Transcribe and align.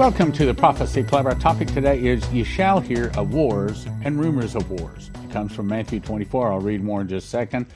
Welcome 0.00 0.32
to 0.32 0.46
the 0.46 0.54
Prophecy 0.54 1.02
Club. 1.02 1.26
Our 1.26 1.34
topic 1.34 1.68
today 1.68 2.02
is 2.02 2.26
You 2.32 2.42
Shall 2.42 2.80
Hear 2.80 3.12
of 3.18 3.34
Wars 3.34 3.84
and 4.02 4.18
Rumors 4.18 4.54
of 4.54 4.70
Wars. 4.70 5.10
It 5.22 5.30
comes 5.30 5.54
from 5.54 5.66
Matthew 5.66 6.00
24. 6.00 6.52
I'll 6.52 6.58
read 6.58 6.82
more 6.82 7.02
in 7.02 7.08
just 7.08 7.26
a 7.26 7.28
second. 7.28 7.66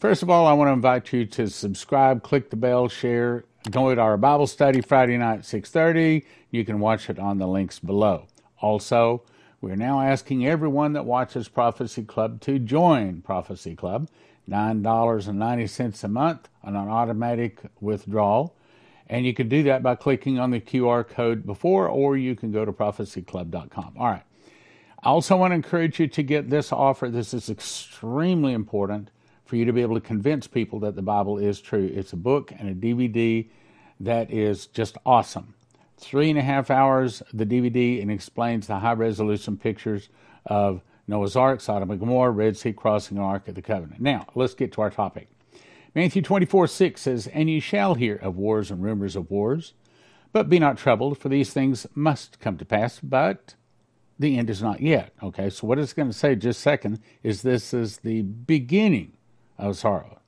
First 0.00 0.22
of 0.22 0.30
all, 0.30 0.46
I 0.46 0.54
want 0.54 0.68
to 0.68 0.72
invite 0.72 1.12
you 1.12 1.26
to 1.26 1.46
subscribe, 1.46 2.22
click 2.22 2.48
the 2.48 2.56
bell, 2.56 2.88
share, 2.88 3.44
go 3.70 3.94
to 3.94 4.00
our 4.00 4.16
Bible 4.16 4.46
study 4.46 4.80
Friday 4.80 5.18
night 5.18 5.40
at 5.40 5.44
6.30. 5.44 6.24
You 6.50 6.64
can 6.64 6.80
watch 6.80 7.10
it 7.10 7.18
on 7.18 7.36
the 7.36 7.46
links 7.46 7.80
below. 7.80 8.28
Also, 8.62 9.22
we're 9.60 9.76
now 9.76 10.00
asking 10.00 10.46
everyone 10.46 10.94
that 10.94 11.04
watches 11.04 11.48
Prophecy 11.48 12.02
Club 12.02 12.40
to 12.40 12.58
join 12.58 13.20
Prophecy 13.20 13.76
Club. 13.76 14.08
$9.90 14.48 16.04
a 16.04 16.08
month 16.08 16.48
on 16.62 16.76
an 16.76 16.88
automatic 16.88 17.60
withdrawal. 17.82 18.56
And 19.08 19.26
you 19.26 19.34
can 19.34 19.48
do 19.48 19.62
that 19.64 19.82
by 19.82 19.96
clicking 19.96 20.38
on 20.38 20.50
the 20.50 20.60
QR 20.60 21.06
code 21.06 21.44
before, 21.44 21.88
or 21.88 22.16
you 22.16 22.34
can 22.34 22.50
go 22.52 22.64
to 22.64 22.72
prophecyclub.com. 22.72 23.94
All 23.98 24.06
right. 24.06 24.22
I 25.02 25.08
also 25.08 25.36
want 25.36 25.50
to 25.50 25.56
encourage 25.56 26.00
you 26.00 26.08
to 26.08 26.22
get 26.22 26.48
this 26.48 26.72
offer. 26.72 27.10
This 27.10 27.34
is 27.34 27.50
extremely 27.50 28.54
important 28.54 29.10
for 29.44 29.56
you 29.56 29.66
to 29.66 29.72
be 29.72 29.82
able 29.82 29.94
to 29.96 30.00
convince 30.00 30.46
people 30.46 30.80
that 30.80 30.96
the 30.96 31.02
Bible 31.02 31.36
is 31.36 31.60
true. 31.60 31.90
It's 31.94 32.14
a 32.14 32.16
book 32.16 32.52
and 32.58 32.70
a 32.70 32.74
DVD 32.74 33.46
that 34.00 34.30
is 34.30 34.66
just 34.68 34.96
awesome. 35.04 35.54
Three 35.98 36.30
and 36.30 36.38
a 36.38 36.42
half 36.42 36.70
hours, 36.70 37.22
the 37.34 37.44
DVD, 37.44 38.00
and 38.00 38.10
explains 38.10 38.66
the 38.66 38.78
high 38.78 38.94
resolution 38.94 39.58
pictures 39.58 40.08
of 40.46 40.80
Noah's 41.06 41.36
Ark, 41.36 41.60
Sodom 41.60 41.90
and 41.90 42.00
Gomorrah, 42.00 42.30
Red 42.30 42.56
Sea 42.56 42.72
crossing, 42.72 43.18
Ark 43.18 43.46
of 43.48 43.54
the 43.54 43.62
Covenant. 43.62 44.00
Now, 44.00 44.26
let's 44.34 44.54
get 44.54 44.72
to 44.72 44.80
our 44.80 44.90
topic. 44.90 45.28
Matthew 45.94 46.22
24, 46.22 46.66
6 46.66 47.00
says, 47.00 47.26
And 47.28 47.48
ye 47.48 47.60
shall 47.60 47.94
hear 47.94 48.16
of 48.16 48.36
wars 48.36 48.70
and 48.70 48.82
rumors 48.82 49.14
of 49.14 49.30
wars, 49.30 49.74
but 50.32 50.48
be 50.48 50.58
not 50.58 50.76
troubled, 50.76 51.18
for 51.18 51.28
these 51.28 51.52
things 51.52 51.86
must 51.94 52.40
come 52.40 52.56
to 52.58 52.64
pass, 52.64 52.98
but 53.00 53.54
the 54.18 54.36
end 54.36 54.50
is 54.50 54.62
not 54.62 54.80
yet. 54.80 55.12
Okay, 55.22 55.50
so 55.50 55.66
what 55.66 55.78
it's 55.78 55.92
going 55.92 56.08
to 56.08 56.16
say 56.16 56.34
just 56.34 56.60
second 56.60 57.00
is 57.22 57.42
this 57.42 57.72
is 57.72 57.98
the 57.98 58.22
beginning 58.22 59.12
of 59.56 59.76
sorrow. 59.76 60.18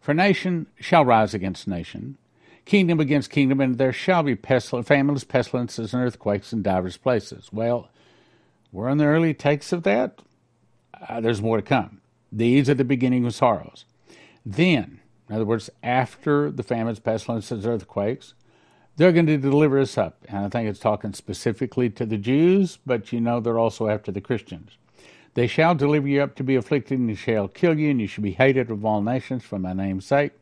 For 0.00 0.14
nation 0.14 0.66
shall 0.80 1.04
rise 1.04 1.34
against 1.34 1.68
nation, 1.68 2.16
kingdom 2.64 2.98
against 2.98 3.30
kingdom, 3.30 3.60
and 3.60 3.76
there 3.76 3.92
shall 3.92 4.22
be 4.22 4.34
pestil- 4.34 4.84
famines, 4.84 5.24
pestilences, 5.24 5.92
and 5.92 6.02
earthquakes 6.02 6.52
in 6.54 6.62
divers 6.62 6.96
places. 6.96 7.50
Well, 7.52 7.90
we're 8.72 8.88
in 8.88 8.98
the 8.98 9.04
early 9.04 9.34
takes 9.34 9.72
of 9.72 9.82
that. 9.82 10.20
Uh, 11.06 11.20
there's 11.20 11.42
more 11.42 11.58
to 11.58 11.62
come. 11.62 12.00
These 12.32 12.70
are 12.70 12.74
the 12.74 12.84
beginning 12.84 13.26
of 13.26 13.34
sorrows. 13.34 13.84
Then, 14.44 15.00
in 15.32 15.36
other 15.36 15.46
words, 15.46 15.70
after 15.82 16.50
the 16.50 16.62
famines, 16.62 16.98
pestilences, 16.98 17.66
earthquakes, 17.66 18.34
they're 18.96 19.12
going 19.12 19.24
to 19.28 19.38
deliver 19.38 19.78
us 19.78 19.96
up. 19.96 20.26
And 20.28 20.44
I 20.44 20.50
think 20.50 20.68
it's 20.68 20.78
talking 20.78 21.14
specifically 21.14 21.88
to 21.88 22.04
the 22.04 22.18
Jews, 22.18 22.78
but 22.84 23.14
you 23.14 23.20
know 23.22 23.40
they're 23.40 23.58
also 23.58 23.88
after 23.88 24.12
the 24.12 24.20
Christians. 24.20 24.72
They 25.32 25.46
shall 25.46 25.74
deliver 25.74 26.06
you 26.06 26.22
up 26.22 26.34
to 26.34 26.44
be 26.44 26.54
afflicted, 26.54 26.98
and 26.98 27.16
shall 27.16 27.48
kill 27.48 27.78
you, 27.78 27.90
and 27.90 27.98
you 27.98 28.08
shall 28.08 28.22
be 28.22 28.32
hated 28.32 28.70
of 28.70 28.84
all 28.84 29.00
nations 29.00 29.42
for 29.42 29.58
my 29.58 29.72
name's 29.72 30.04
sake. 30.04 30.32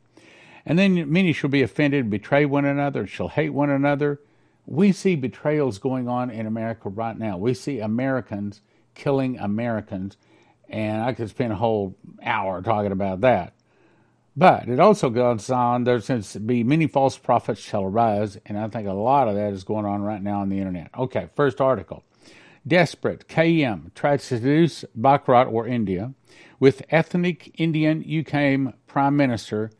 And 0.66 0.76
then 0.76 1.12
many 1.12 1.32
shall 1.32 1.50
be 1.50 1.62
offended, 1.62 2.10
betray 2.10 2.44
one 2.44 2.64
another, 2.64 3.02
and 3.02 3.08
shall 3.08 3.28
hate 3.28 3.50
one 3.50 3.70
another. 3.70 4.18
We 4.66 4.90
see 4.90 5.14
betrayals 5.14 5.78
going 5.78 6.08
on 6.08 6.30
in 6.30 6.46
America 6.46 6.88
right 6.88 7.16
now. 7.16 7.38
We 7.38 7.54
see 7.54 7.78
Americans 7.78 8.60
killing 8.96 9.38
Americans, 9.38 10.16
and 10.68 11.00
I 11.00 11.12
could 11.12 11.30
spend 11.30 11.52
a 11.52 11.56
whole 11.56 11.94
hour 12.24 12.60
talking 12.60 12.90
about 12.90 13.20
that. 13.20 13.54
But 14.36 14.68
it 14.68 14.78
also 14.78 15.10
goes 15.10 15.50
on, 15.50 15.84
there's 15.84 16.08
going 16.08 16.22
to 16.22 16.40
be 16.40 16.62
many 16.62 16.86
false 16.86 17.18
prophets 17.18 17.60
shall 17.60 17.84
arise, 17.84 18.38
and 18.46 18.58
I 18.58 18.68
think 18.68 18.86
a 18.86 18.92
lot 18.92 19.28
of 19.28 19.34
that 19.34 19.52
is 19.52 19.64
going 19.64 19.84
on 19.84 20.02
right 20.02 20.22
now 20.22 20.40
on 20.40 20.48
the 20.48 20.58
internet. 20.58 20.90
Okay, 20.96 21.28
first 21.34 21.60
article. 21.60 22.04
Desperate, 22.66 23.26
KM 23.26 23.92
tried 23.94 24.20
to 24.20 24.26
seduce 24.26 24.84
Bharat 24.98 25.50
or 25.50 25.66
India 25.66 26.12
with 26.60 26.82
ethnic 26.90 27.54
Indian 27.58 28.04
UK 28.04 28.74
Prime 28.86 29.16
Minister, 29.16 29.70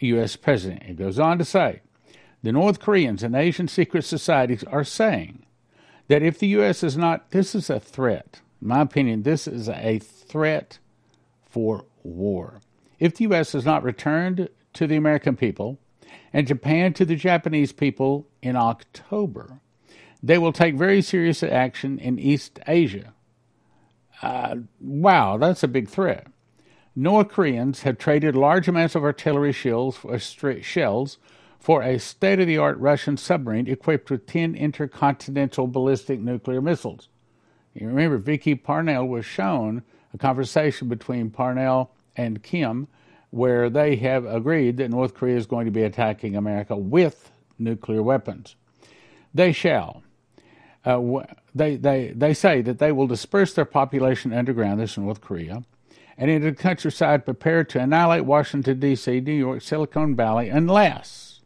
U.S. 0.00 0.36
President. 0.36 0.82
It 0.82 0.96
goes 0.96 1.18
on 1.18 1.38
to 1.38 1.44
say, 1.44 1.80
the 2.42 2.52
North 2.52 2.80
Koreans 2.80 3.22
and 3.22 3.34
Asian 3.34 3.68
secret 3.68 4.04
societies 4.04 4.64
are 4.64 4.84
saying 4.84 5.46
that 6.08 6.22
if 6.22 6.38
the 6.38 6.48
U.S. 6.48 6.82
is 6.82 6.96
not, 6.96 7.30
this 7.30 7.54
is 7.54 7.70
a 7.70 7.80
threat. 7.80 8.40
In 8.60 8.68
my 8.68 8.82
opinion, 8.82 9.22
this 9.22 9.46
is 9.46 9.68
a 9.68 9.98
threat 9.98 10.78
for 11.48 11.86
war. 12.02 12.60
If 12.98 13.16
the 13.16 13.24
U.S. 13.24 13.52
has 13.52 13.64
not 13.64 13.82
returned 13.82 14.48
to 14.74 14.86
the 14.86 14.96
American 14.96 15.36
people 15.36 15.78
and 16.32 16.46
Japan 16.46 16.92
to 16.94 17.04
the 17.04 17.16
Japanese 17.16 17.72
people 17.72 18.26
in 18.42 18.56
October, 18.56 19.60
they 20.22 20.38
will 20.38 20.52
take 20.52 20.74
very 20.74 21.02
serious 21.02 21.42
action 21.42 21.98
in 21.98 22.18
East 22.18 22.58
Asia. 22.66 23.12
Uh, 24.22 24.56
wow, 24.80 25.36
that's 25.36 25.62
a 25.62 25.68
big 25.68 25.88
threat. 25.88 26.28
North 26.96 27.28
Koreans 27.28 27.82
have 27.82 27.98
traded 27.98 28.36
large 28.36 28.68
amounts 28.68 28.94
of 28.94 29.02
artillery 29.02 29.52
shells 29.52 29.96
for, 29.96 30.18
shells 30.62 31.18
for 31.58 31.82
a 31.82 31.98
state 31.98 32.40
of 32.40 32.46
the 32.46 32.58
art 32.58 32.78
Russian 32.78 33.16
submarine 33.16 33.66
equipped 33.66 34.10
with 34.10 34.26
10 34.26 34.54
intercontinental 34.54 35.66
ballistic 35.66 36.20
nuclear 36.20 36.60
missiles. 36.60 37.08
You 37.74 37.88
remember, 37.88 38.18
Vicky 38.18 38.54
Parnell 38.54 39.08
was 39.08 39.26
shown 39.26 39.82
a 40.12 40.18
conversation 40.18 40.88
between 40.88 41.30
Parnell 41.30 41.90
and 42.16 42.42
Kim, 42.42 42.88
where 43.30 43.68
they 43.68 43.96
have 43.96 44.24
agreed 44.24 44.76
that 44.76 44.90
North 44.90 45.14
Korea 45.14 45.36
is 45.36 45.46
going 45.46 45.66
to 45.66 45.72
be 45.72 45.82
attacking 45.82 46.36
America 46.36 46.76
with 46.76 47.30
nuclear 47.58 48.02
weapons. 48.02 48.56
They 49.32 49.52
shall. 49.52 50.02
Uh, 50.84 51.24
they, 51.54 51.76
they, 51.76 52.12
they 52.14 52.34
say 52.34 52.60
that 52.62 52.78
they 52.78 52.92
will 52.92 53.06
disperse 53.06 53.54
their 53.54 53.64
population 53.64 54.32
underground, 54.32 54.80
this 54.80 54.92
is 54.92 54.98
North 54.98 55.20
Korea, 55.20 55.64
and 56.18 56.30
into 56.30 56.50
the 56.50 56.56
countryside 56.56 57.24
prepare 57.24 57.64
to 57.64 57.80
annihilate 57.80 58.24
Washington, 58.24 58.78
D.C., 58.78 59.20
New 59.20 59.32
York, 59.32 59.62
Silicon 59.62 60.14
Valley, 60.14 60.48
unless 60.48 61.40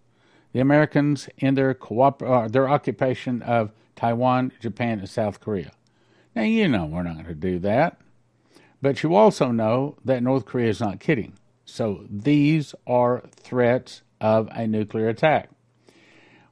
the 0.52 0.60
Americans 0.60 1.28
in 1.38 1.54
their, 1.54 1.72
cooper- 1.72 2.26
uh, 2.26 2.48
their 2.48 2.68
occupation 2.68 3.42
of 3.42 3.70
Taiwan, 3.96 4.52
Japan, 4.60 4.98
and 4.98 5.08
South 5.08 5.40
Korea. 5.40 5.72
Now, 6.34 6.42
you 6.42 6.68
know 6.68 6.86
we're 6.86 7.02
not 7.02 7.14
going 7.14 7.26
to 7.26 7.34
do 7.34 7.58
that. 7.60 8.00
But 8.80 9.02
you 9.02 9.14
also 9.14 9.50
know 9.50 9.96
that 10.04 10.22
North 10.22 10.44
Korea 10.44 10.70
is 10.70 10.80
not 10.80 11.00
kidding. 11.00 11.34
So 11.64 12.04
these 12.08 12.74
are 12.86 13.24
threats 13.36 14.02
of 14.20 14.48
a 14.52 14.66
nuclear 14.66 15.08
attack. 15.08 15.50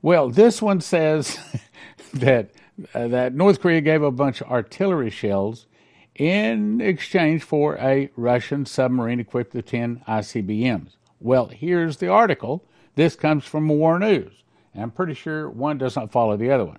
Well, 0.02 0.30
this 0.30 0.60
one 0.60 0.80
says 0.80 1.38
that 2.14 2.50
uh, 2.94 3.08
that 3.08 3.34
North 3.34 3.60
Korea 3.60 3.80
gave 3.80 4.02
a 4.02 4.10
bunch 4.10 4.40
of 4.40 4.48
artillery 4.48 5.10
shells 5.10 5.66
in 6.14 6.80
exchange 6.80 7.42
for 7.42 7.76
a 7.78 8.10
Russian 8.16 8.66
submarine 8.66 9.20
equipped 9.20 9.54
with 9.54 9.66
10 9.66 10.02
ICBMs. 10.06 10.96
Well, 11.20 11.46
here's 11.46 11.96
the 11.98 12.08
article. 12.08 12.64
This 12.94 13.16
comes 13.16 13.44
from 13.44 13.68
War 13.68 13.98
News. 13.98 14.32
And 14.74 14.82
I'm 14.82 14.90
pretty 14.90 15.14
sure 15.14 15.48
one 15.48 15.78
does 15.78 15.96
not 15.96 16.12
follow 16.12 16.36
the 16.36 16.50
other 16.50 16.64
one. 16.64 16.78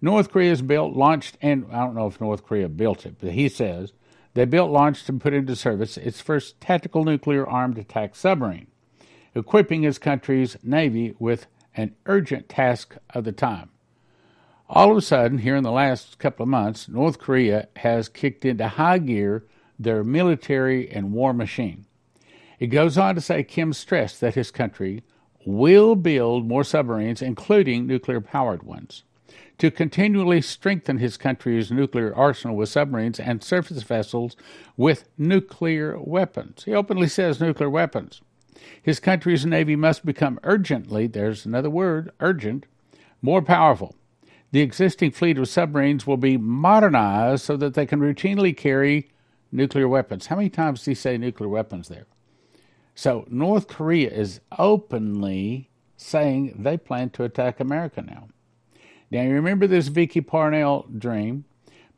North 0.00 0.30
Korea 0.30 0.50
has 0.50 0.62
built, 0.62 0.94
launched, 0.94 1.36
and 1.40 1.66
I 1.72 1.78
don't 1.78 1.94
know 1.94 2.06
if 2.06 2.20
North 2.20 2.44
Korea 2.44 2.68
built 2.68 3.06
it, 3.06 3.16
but 3.20 3.32
he 3.32 3.48
says 3.48 3.92
they 4.38 4.44
built, 4.44 4.70
launched, 4.70 5.08
and 5.08 5.20
put 5.20 5.34
into 5.34 5.56
service 5.56 5.96
its 5.96 6.20
first 6.20 6.60
tactical 6.60 7.02
nuclear 7.02 7.44
armed 7.44 7.76
attack 7.76 8.14
submarine, 8.14 8.68
equipping 9.34 9.82
its 9.82 9.98
country's 9.98 10.56
Navy 10.62 11.12
with 11.18 11.48
an 11.76 11.96
urgent 12.06 12.48
task 12.48 12.94
of 13.10 13.24
the 13.24 13.32
time. 13.32 13.70
All 14.68 14.92
of 14.92 14.96
a 14.96 15.00
sudden, 15.00 15.38
here 15.38 15.56
in 15.56 15.64
the 15.64 15.72
last 15.72 16.20
couple 16.20 16.44
of 16.44 16.48
months, 16.48 16.88
North 16.88 17.18
Korea 17.18 17.66
has 17.78 18.08
kicked 18.08 18.44
into 18.44 18.68
high 18.68 18.98
gear 18.98 19.44
their 19.76 20.04
military 20.04 20.88
and 20.88 21.12
war 21.12 21.32
machine. 21.32 21.86
It 22.60 22.68
goes 22.68 22.96
on 22.96 23.16
to 23.16 23.20
say 23.20 23.42
Kim 23.42 23.72
stressed 23.72 24.20
that 24.20 24.36
his 24.36 24.52
country 24.52 25.02
will 25.46 25.96
build 25.96 26.46
more 26.46 26.62
submarines, 26.62 27.22
including 27.22 27.88
nuclear 27.88 28.20
powered 28.20 28.62
ones 28.62 29.02
to 29.58 29.70
continually 29.70 30.40
strengthen 30.40 30.98
his 30.98 31.16
country's 31.16 31.70
nuclear 31.70 32.14
arsenal 32.14 32.56
with 32.56 32.68
submarines 32.68 33.18
and 33.18 33.42
surface 33.42 33.82
vessels 33.82 34.36
with 34.76 35.08
nuclear 35.18 35.98
weapons. 35.98 36.64
He 36.64 36.74
openly 36.74 37.08
says 37.08 37.40
nuclear 37.40 37.68
weapons. 37.68 38.20
His 38.82 39.00
country's 39.00 39.44
navy 39.44 39.76
must 39.76 40.06
become 40.06 40.40
urgently, 40.44 41.06
there's 41.06 41.44
another 41.44 41.70
word, 41.70 42.10
urgent, 42.20 42.66
more 43.20 43.42
powerful. 43.42 43.94
The 44.50 44.60
existing 44.60 45.10
fleet 45.10 45.38
of 45.38 45.48
submarines 45.48 46.06
will 46.06 46.16
be 46.16 46.36
modernized 46.36 47.44
so 47.44 47.56
that 47.56 47.74
they 47.74 47.86
can 47.86 48.00
routinely 48.00 48.56
carry 48.56 49.10
nuclear 49.52 49.88
weapons. 49.88 50.26
How 50.26 50.36
many 50.36 50.48
times 50.48 50.80
does 50.80 50.86
he 50.86 50.94
say 50.94 51.18
nuclear 51.18 51.48
weapons 51.48 51.88
there? 51.88 52.06
So 52.94 53.26
North 53.28 53.68
Korea 53.68 54.10
is 54.10 54.40
openly 54.58 55.70
saying 55.96 56.54
they 56.58 56.76
plan 56.76 57.10
to 57.10 57.24
attack 57.24 57.60
America 57.60 58.02
now. 58.02 58.28
Now, 59.10 59.22
you 59.22 59.30
remember 59.30 59.66
this 59.66 59.88
Vicky 59.88 60.20
Parnell 60.20 60.86
dream? 60.96 61.44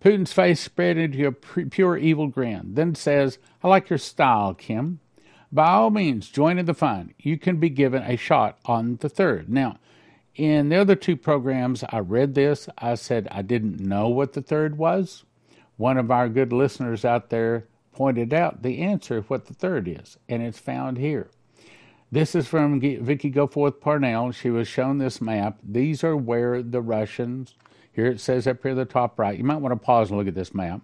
Putin's 0.01 0.33
face 0.33 0.61
spread 0.61 0.97
into 0.97 1.27
a 1.27 1.33
pure 1.33 1.97
evil 1.97 2.29
grin, 2.29 2.75
then 2.75 2.95
says, 2.95 3.39
I 3.63 3.69
like 3.69 3.91
your 3.91 3.99
style, 3.99 4.55
Kim. 4.55 5.01
By 5.53 5.69
all 5.71 5.91
means, 5.91 6.29
join 6.29 6.59
in 6.59 6.67
the 6.67 6.75
fun. 6.75 7.13
You 7.19 7.37
can 7.37 7.57
be 7.57 7.69
given 7.69 8.03
a 8.05 8.17
shot 8.17 8.59
on 8.65 8.97
the 9.01 9.09
third. 9.09 9.51
Now, 9.51 9.79
in 10.37 10.69
the 10.69 10.77
other 10.77 10.95
two 10.95 11.17
programs, 11.17 11.85
I 11.91 11.99
read 11.99 12.35
this. 12.35 12.69
I 12.79 12.95
said 12.95 13.29
I 13.31 13.43
didn't 13.43 13.81
know 13.81 14.09
what 14.09 14.33
the 14.33 14.43
third 14.43 14.79
was. 14.79 15.25
One 15.77 15.99
of 15.99 16.11
our 16.11 16.29
good 16.29 16.53
listeners 16.53 17.05
out 17.05 17.31
there 17.31 17.67
pointed 17.93 18.33
out 18.33 18.63
the 18.63 18.79
answer 18.79 19.19
of 19.19 19.29
what 19.29 19.47
the 19.47 19.55
third 19.55 19.89
is, 19.89 20.17
and 20.29 20.43
it's 20.43 20.59
found 20.59 20.99
here. 20.99 21.31
This 22.13 22.35
is 22.35 22.49
from 22.49 22.81
Vicky 22.81 23.31
Goforth 23.31 23.81
Parnell. 23.81 24.33
She 24.33 24.51
was 24.51 24.67
shown 24.67 24.99
this 24.99 25.21
map. 25.21 25.61
These 25.63 26.03
are 26.03 26.17
where 26.17 26.61
the 26.61 26.81
Russians, 26.81 27.55
here 27.93 28.07
it 28.07 28.19
says 28.19 28.49
up 28.49 28.63
here 28.63 28.73
at 28.73 28.77
the 28.79 28.85
top 28.85 29.17
right. 29.17 29.39
You 29.39 29.45
might 29.45 29.59
want 29.59 29.71
to 29.73 29.77
pause 29.77 30.11
and 30.11 30.19
look 30.19 30.27
at 30.27 30.35
this 30.35 30.53
map. 30.53 30.81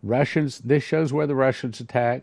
Russians, 0.00 0.60
this 0.60 0.84
shows 0.84 1.12
where 1.12 1.26
the 1.26 1.34
Russians 1.34 1.80
attack. 1.80 2.22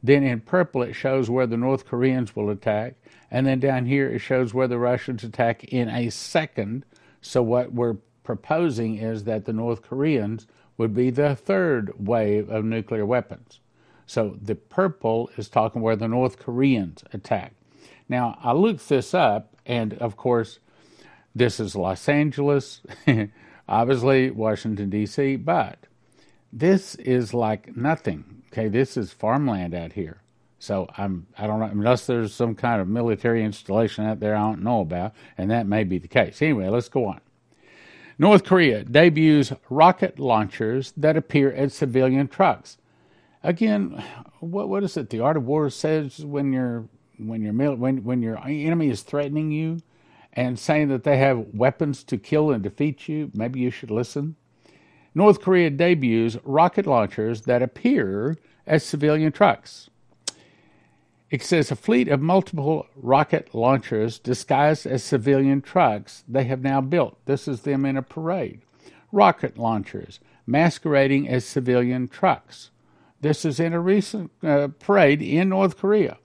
Then 0.00 0.22
in 0.22 0.42
purple, 0.42 0.82
it 0.82 0.92
shows 0.92 1.28
where 1.28 1.48
the 1.48 1.56
North 1.56 1.86
Koreans 1.86 2.36
will 2.36 2.50
attack. 2.50 2.94
And 3.32 3.48
then 3.48 3.58
down 3.58 3.86
here, 3.86 4.08
it 4.08 4.20
shows 4.20 4.54
where 4.54 4.68
the 4.68 4.78
Russians 4.78 5.24
attack 5.24 5.64
in 5.64 5.88
a 5.88 6.08
second. 6.10 6.84
So, 7.20 7.42
what 7.42 7.72
we're 7.72 7.96
proposing 8.22 8.98
is 8.98 9.24
that 9.24 9.44
the 9.44 9.52
North 9.52 9.82
Koreans 9.82 10.46
would 10.76 10.94
be 10.94 11.10
the 11.10 11.34
third 11.34 11.92
wave 11.98 12.48
of 12.48 12.64
nuclear 12.64 13.04
weapons. 13.04 13.58
So, 14.06 14.38
the 14.40 14.54
purple 14.54 15.30
is 15.36 15.48
talking 15.48 15.82
where 15.82 15.96
the 15.96 16.06
North 16.06 16.38
Koreans 16.38 17.02
attack. 17.12 17.54
Now, 18.08 18.38
I 18.42 18.52
looked 18.52 18.88
this 18.88 19.14
up, 19.14 19.54
and 19.66 19.94
of 19.94 20.16
course, 20.16 20.58
this 21.34 21.60
is 21.60 21.76
Los 21.76 22.08
Angeles, 22.08 22.80
obviously 23.68 24.30
Washington, 24.30 24.90
D.C., 24.90 25.36
but 25.36 25.86
this 26.52 26.94
is 26.96 27.34
like 27.34 27.76
nothing. 27.76 28.42
Okay, 28.52 28.68
this 28.68 28.96
is 28.96 29.12
farmland 29.12 29.74
out 29.74 29.92
here. 29.92 30.22
So 30.58 30.88
I'm 30.96 31.26
I 31.36 31.46
don't 31.46 31.60
know 31.60 31.66
unless 31.66 32.06
there's 32.06 32.34
some 32.34 32.54
kind 32.54 32.80
of 32.80 32.88
military 32.88 33.44
installation 33.44 34.04
out 34.04 34.20
there 34.20 34.34
I 34.34 34.40
don't 34.40 34.62
know 34.62 34.80
about, 34.80 35.14
and 35.36 35.50
that 35.50 35.66
may 35.66 35.84
be 35.84 35.98
the 35.98 36.08
case. 36.08 36.42
Anyway, 36.42 36.68
let's 36.68 36.88
go 36.88 37.06
on. 37.06 37.20
North 38.18 38.42
Korea 38.42 38.82
debuts 38.82 39.52
rocket 39.70 40.18
launchers 40.18 40.92
that 40.96 41.16
appear 41.16 41.52
as 41.52 41.74
civilian 41.74 42.26
trucks. 42.26 42.78
Again, 43.44 44.02
what 44.40 44.68
what 44.68 44.82
is 44.82 44.96
it? 44.96 45.10
The 45.10 45.20
art 45.20 45.36
of 45.36 45.46
war 45.46 45.70
says 45.70 46.24
when 46.24 46.52
your 46.52 46.88
when 47.18 47.42
your 47.42 47.52
when 47.52 48.04
when 48.04 48.22
your 48.22 48.38
enemy 48.46 48.88
is 48.88 49.02
threatening 49.02 49.50
you 49.50 49.80
and 50.32 50.58
saying 50.58 50.88
that 50.88 51.04
they 51.04 51.16
have 51.18 51.54
weapons 51.54 52.04
to 52.04 52.16
kill 52.16 52.50
and 52.50 52.62
defeat 52.62 53.08
you, 53.08 53.30
maybe 53.34 53.60
you 53.60 53.70
should 53.70 53.90
listen. 53.90 54.36
North 55.14 55.40
Korea 55.40 55.70
debuts 55.70 56.36
rocket 56.44 56.86
launchers 56.86 57.42
that 57.42 57.62
appear 57.62 58.36
as 58.66 58.84
civilian 58.84 59.32
trucks. 59.32 59.90
It 61.30 61.42
says 61.42 61.70
a 61.70 61.76
fleet 61.76 62.08
of 62.08 62.20
multiple 62.20 62.86
rocket 62.96 63.54
launchers 63.54 64.18
disguised 64.18 64.86
as 64.86 65.04
civilian 65.04 65.60
trucks 65.60 66.24
they 66.26 66.44
have 66.44 66.62
now 66.62 66.80
built. 66.80 67.18
This 67.26 67.46
is 67.48 67.62
them 67.62 67.84
in 67.84 67.96
a 67.96 68.02
parade. 68.02 68.62
Rocket 69.12 69.58
launchers 69.58 70.20
masquerading 70.46 71.28
as 71.28 71.44
civilian 71.44 72.08
trucks. 72.08 72.70
This 73.20 73.44
is 73.44 73.60
in 73.60 73.72
a 73.72 73.80
recent 73.80 74.30
uh, 74.42 74.68
parade 74.78 75.20
in 75.20 75.50
North 75.50 75.76
Korea. 75.76 76.18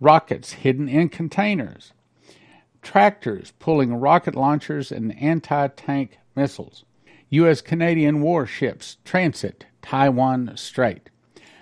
Rockets 0.00 0.52
hidden 0.52 0.88
in 0.88 1.10
containers. 1.10 1.92
Tractors 2.82 3.52
pulling 3.58 3.94
rocket 3.94 4.34
launchers 4.34 4.90
and 4.90 5.16
anti 5.20 5.68
tank 5.68 6.18
missiles. 6.34 6.84
U.S. 7.28 7.60
Canadian 7.60 8.22
warships 8.22 8.96
transit 9.04 9.66
Taiwan 9.82 10.52
Strait. 10.56 11.10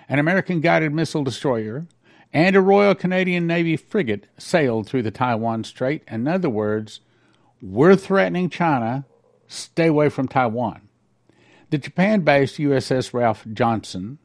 An 0.07 0.17
American 0.17 0.61
guided 0.61 0.93
missile 0.93 1.23
destroyer 1.23 1.85
and 2.31 2.55
a 2.55 2.61
Royal 2.61 2.95
Canadian 2.95 3.45
Navy 3.45 3.75
frigate 3.75 4.27
sailed 4.37 4.87
through 4.87 5.03
the 5.03 5.11
Taiwan 5.11 5.63
Strait. 5.63 6.03
In 6.07 6.27
other 6.27 6.49
words, 6.49 7.01
we're 7.61 7.95
threatening 7.95 8.49
China, 8.49 9.05
stay 9.47 9.87
away 9.87 10.09
from 10.09 10.27
Taiwan. 10.27 10.87
The 11.71 11.77
Japan 11.77 12.21
based 12.21 12.57
USS 12.57 13.13
Ralph 13.13 13.45
Johnson 13.51 14.17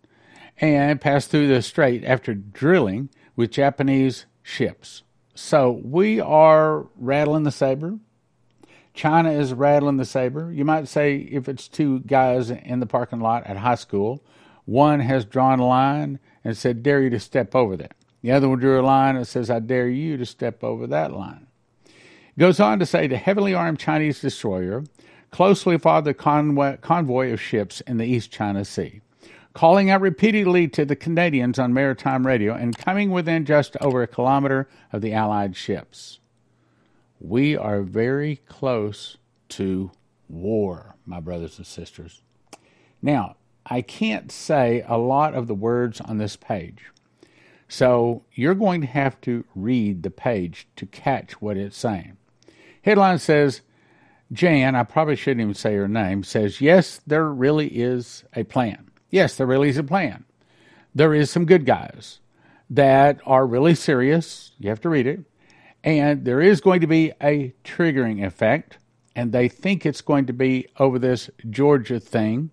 and 0.58 1.00
passed 1.00 1.30
through 1.30 1.48
the 1.48 1.62
strait 1.62 2.04
after 2.04 2.32
drilling 2.32 3.10
with 3.36 3.50
Japanese 3.50 4.26
ships. 4.42 5.02
So 5.34 5.80
we 5.84 6.20
are 6.20 6.86
rattling 6.96 7.44
the 7.44 7.50
saber. 7.50 7.98
China 8.92 9.32
is 9.32 9.52
rattling 9.52 9.96
the 9.96 10.04
saber. 10.04 10.52
You 10.52 10.64
might 10.64 10.86
say 10.86 11.16
if 11.16 11.48
it's 11.48 11.66
two 11.66 12.00
guys 12.00 12.50
in 12.50 12.80
the 12.80 12.86
parking 12.86 13.20
lot 13.20 13.44
at 13.46 13.56
high 13.56 13.74
school, 13.74 14.22
one 14.64 15.00
has 15.00 15.24
drawn 15.24 15.58
a 15.58 15.66
line 15.66 16.20
and 16.44 16.56
said, 16.56 16.82
Dare 16.82 17.02
you 17.02 17.10
to 17.10 17.20
step 17.20 17.54
over 17.54 17.76
that. 17.76 17.96
The 18.24 18.32
other 18.32 18.48
one 18.48 18.58
drew 18.58 18.80
a 18.80 18.82
line 18.82 19.16
and 19.16 19.28
says, 19.28 19.50
I 19.50 19.58
dare 19.58 19.86
you 19.86 20.16
to 20.16 20.24
step 20.24 20.64
over 20.64 20.86
that 20.86 21.12
line. 21.12 21.46
Goes 22.38 22.58
on 22.58 22.78
to 22.78 22.86
say 22.86 23.06
the 23.06 23.18
heavily 23.18 23.52
armed 23.52 23.78
Chinese 23.78 24.20
destroyer 24.20 24.82
closely 25.30 25.76
followed 25.76 26.06
the 26.06 26.14
convoy, 26.14 26.78
convoy 26.78 27.32
of 27.32 27.40
ships 27.40 27.82
in 27.82 27.98
the 27.98 28.06
East 28.06 28.30
China 28.30 28.64
Sea, 28.64 29.02
calling 29.54 29.88
out 29.88 30.00
repeatedly 30.00 30.68
to 30.68 30.84
the 30.84 30.96
Canadians 30.96 31.58
on 31.58 31.72
maritime 31.72 32.26
radio 32.26 32.54
and 32.54 32.76
coming 32.76 33.10
within 33.10 33.44
just 33.44 33.76
over 33.80 34.02
a 34.02 34.08
kilometer 34.08 34.68
of 34.92 35.00
the 35.00 35.12
Allied 35.12 35.56
ships. 35.56 36.18
We 37.20 37.56
are 37.56 37.82
very 37.82 38.36
close 38.48 39.16
to 39.50 39.92
war, 40.28 40.96
my 41.06 41.20
brothers 41.20 41.56
and 41.56 41.66
sisters. 41.66 42.22
Now, 43.00 43.36
I 43.64 43.80
can't 43.80 44.30
say 44.30 44.84
a 44.86 44.98
lot 44.98 45.34
of 45.34 45.46
the 45.46 45.54
words 45.54 46.00
on 46.00 46.18
this 46.18 46.36
page. 46.36 46.90
So 47.68 48.24
you're 48.32 48.54
going 48.54 48.82
to 48.82 48.86
have 48.88 49.20
to 49.22 49.44
read 49.54 50.02
the 50.02 50.10
page 50.10 50.68
to 50.76 50.86
catch 50.86 51.40
what 51.40 51.56
it's 51.56 51.76
saying. 51.76 52.16
Headline 52.82 53.18
says, 53.18 53.62
Jan, 54.32 54.74
I 54.74 54.82
probably 54.82 55.16
shouldn't 55.16 55.42
even 55.42 55.54
say 55.54 55.74
her 55.74 55.88
name, 55.88 56.24
says, 56.24 56.60
Yes, 56.60 57.00
there 57.06 57.28
really 57.28 57.68
is 57.68 58.24
a 58.34 58.44
plan. 58.44 58.90
Yes, 59.14 59.36
there 59.36 59.46
really 59.46 59.68
is 59.68 59.78
a 59.78 59.84
plan. 59.84 60.24
There 60.92 61.14
is 61.14 61.30
some 61.30 61.46
good 61.46 61.64
guys 61.64 62.18
that 62.68 63.20
are 63.24 63.46
really 63.46 63.76
serious. 63.76 64.50
You 64.58 64.70
have 64.70 64.80
to 64.80 64.88
read 64.88 65.06
it. 65.06 65.20
And 65.84 66.24
there 66.24 66.40
is 66.40 66.60
going 66.60 66.80
to 66.80 66.88
be 66.88 67.12
a 67.22 67.54
triggering 67.62 68.26
effect. 68.26 68.78
And 69.14 69.30
they 69.30 69.48
think 69.48 69.86
it's 69.86 70.00
going 70.00 70.26
to 70.26 70.32
be 70.32 70.66
over 70.80 70.98
this 70.98 71.30
Georgia 71.48 72.00
thing 72.00 72.50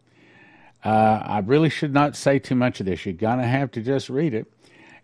uh, 0.84 1.24
I 1.24 1.40
really 1.40 1.70
should 1.70 1.96
not 1.96 2.16
say 2.16 2.38
too 2.38 2.54
much 2.54 2.80
of 2.80 2.86
this. 2.86 3.08
You're 3.08 3.14
going 3.16 3.40
to 3.40 3.48
have 3.48 3.72
to 3.72 3.82
just 3.82 4.08
read 4.08 4.36
it. 4.36 4.46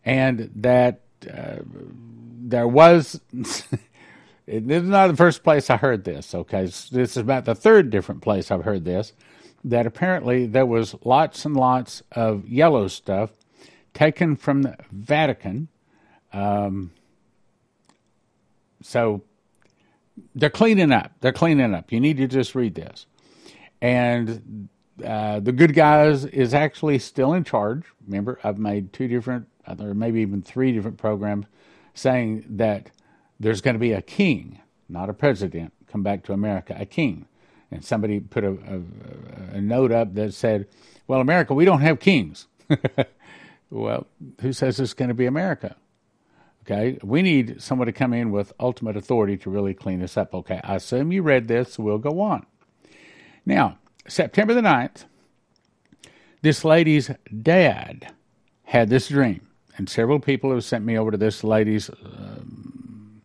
And 0.05 0.51
that 0.57 1.01
uh, 1.31 1.57
there 1.65 2.67
was, 2.67 3.19
this 3.33 3.63
is 4.47 4.83
not 4.83 5.07
the 5.07 5.15
first 5.15 5.43
place 5.43 5.71
I 5.71 5.77
heard 5.77 6.03
this, 6.03 6.35
okay? 6.35 6.65
This 6.65 6.91
is 6.91 7.17
about 7.17 7.45
the 7.45 7.55
third 7.55 7.89
different 7.89 8.21
place 8.21 8.51
I've 8.51 8.63
heard 8.63 8.85
this, 8.85 9.13
that 9.69 9.85
apparently 9.85 10.45
there 10.45 10.65
was 10.65 10.95
lots 11.03 11.45
and 11.45 11.55
lots 11.55 12.01
of 12.11 12.47
yellow 12.47 12.87
stuff 12.87 13.31
taken 13.93 14.35
from 14.35 14.61
the 14.61 14.77
Vatican. 14.91 15.67
Um, 16.31 16.91
so 18.81 19.23
they're 20.35 20.49
cleaning 20.49 20.91
up. 20.91 21.11
They're 21.19 21.33
cleaning 21.33 21.73
up. 21.73 21.91
You 21.91 21.99
need 21.99 22.17
to 22.17 22.27
just 22.27 22.55
read 22.55 22.75
this. 22.75 23.05
And 23.81 24.69
uh, 25.03 25.39
the 25.39 25.51
good 25.51 25.73
guys 25.73 26.25
is 26.25 26.53
actually 26.53 26.99
still 26.99 27.33
in 27.33 27.43
charge. 27.43 27.83
Remember, 28.05 28.39
I've 28.43 28.57
made 28.57 28.93
two 28.93 29.07
different, 29.07 29.47
or 29.67 29.93
maybe 29.93 30.21
even 30.21 30.41
three 30.41 30.71
different 30.71 30.97
programs 30.97 31.45
saying 31.93 32.45
that 32.49 32.91
there's 33.39 33.61
going 33.61 33.75
to 33.75 33.79
be 33.79 33.91
a 33.91 34.01
king, 34.01 34.59
not 34.89 35.09
a 35.09 35.13
president, 35.13 35.73
come 35.87 36.03
back 36.03 36.23
to 36.23 36.33
America, 36.33 36.75
a 36.79 36.85
king. 36.85 37.27
And 37.71 37.83
somebody 37.83 38.19
put 38.19 38.43
a, 38.43 38.51
a, 38.51 39.57
a 39.57 39.61
note 39.61 39.91
up 39.91 40.13
that 40.15 40.33
said, 40.33 40.67
Well, 41.07 41.19
America, 41.19 41.53
we 41.53 41.65
don't 41.65 41.81
have 41.81 41.99
kings. 41.99 42.47
well, 43.69 44.07
who 44.41 44.53
says 44.53 44.79
it's 44.79 44.93
going 44.93 45.09
to 45.09 45.13
be 45.13 45.25
America? 45.25 45.75
Okay, 46.63 46.97
we 47.01 47.21
need 47.21 47.61
someone 47.61 47.85
to 47.85 47.93
come 47.93 48.13
in 48.13 48.29
with 48.31 48.51
ultimate 48.59 48.97
authority 48.97 49.37
to 49.37 49.49
really 49.49 49.73
clean 49.73 49.99
this 49.99 50.17
up. 50.17 50.33
Okay, 50.33 50.59
I 50.63 50.75
assume 50.75 51.13
you 51.13 51.21
read 51.21 51.47
this, 51.47 51.79
we'll 51.79 51.97
go 51.97 52.19
on. 52.19 52.45
Now, 53.45 53.77
September 54.05 54.53
the 54.53 54.61
9th, 54.61 55.05
this 56.41 56.65
lady's 56.65 57.09
dad 57.41 58.13
had 58.63 58.89
this 58.89 59.07
dream. 59.07 59.47
And 59.77 59.89
several 59.89 60.19
people 60.19 60.51
have 60.51 60.63
sent 60.63 60.83
me 60.83 60.97
over 60.97 61.11
to 61.11 61.17
this 61.17 61.43
lady's 61.43 61.89
um, 61.89 63.21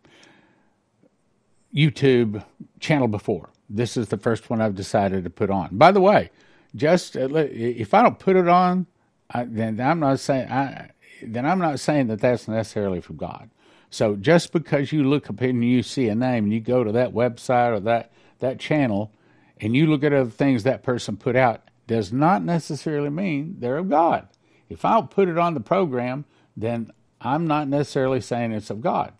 YouTube 1.74 2.44
channel 2.78 3.08
before. 3.08 3.48
This 3.74 3.96
is 3.96 4.08
the 4.08 4.18
first 4.18 4.50
one 4.50 4.60
I've 4.60 4.76
decided 4.76 5.24
to 5.24 5.30
put 5.30 5.50
on. 5.50 5.70
By 5.72 5.92
the 5.92 6.00
way, 6.00 6.30
just 6.76 7.16
uh, 7.16 7.28
if 7.34 7.94
I 7.94 8.02
don't 8.02 8.18
put 8.18 8.36
it 8.36 8.48
on, 8.48 8.86
I, 9.30 9.44
then 9.44 9.80
I'm 9.80 10.00
not 10.00 10.20
saying 10.20 10.50
I, 10.50 10.90
then 11.22 11.46
I'm 11.46 11.58
not 11.58 11.80
saying 11.80 12.08
that 12.08 12.20
that's 12.20 12.48
necessarily 12.48 13.00
from 13.00 13.16
God. 13.16 13.50
So 13.90 14.16
just 14.16 14.52
because 14.52 14.92
you 14.92 15.04
look 15.04 15.30
up 15.30 15.40
and 15.40 15.64
you 15.64 15.82
see 15.82 16.08
a 16.08 16.14
name 16.14 16.44
and 16.44 16.52
you 16.52 16.60
go 16.60 16.84
to 16.84 16.92
that 16.92 17.14
website 17.14 17.72
or 17.76 17.80
that 17.80 18.12
that 18.40 18.60
channel, 18.60 19.12
and 19.60 19.76
you 19.76 19.86
look 19.86 20.04
at 20.04 20.12
other 20.12 20.30
things 20.30 20.64
that 20.64 20.82
person 20.82 21.16
put 21.16 21.36
out, 21.36 21.62
does 21.86 22.12
not 22.12 22.44
necessarily 22.44 23.10
mean 23.10 23.56
they're 23.60 23.78
of 23.78 23.88
God. 23.88 24.28
If 24.68 24.84
I 24.84 24.94
don't 24.94 25.10
put 25.10 25.28
it 25.28 25.38
on 25.38 25.54
the 25.54 25.60
program, 25.60 26.24
then 26.56 26.92
I'm 27.20 27.46
not 27.46 27.68
necessarily 27.68 28.20
saying 28.20 28.52
it's 28.52 28.70
of 28.70 28.80
God 28.82 29.12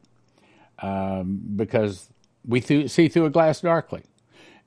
um, 0.80 1.40
because 1.56 2.10
We 2.44 2.60
th- 2.60 2.90
see 2.90 3.08
through 3.08 3.26
a 3.26 3.30
glass 3.30 3.60
darkly. 3.62 4.02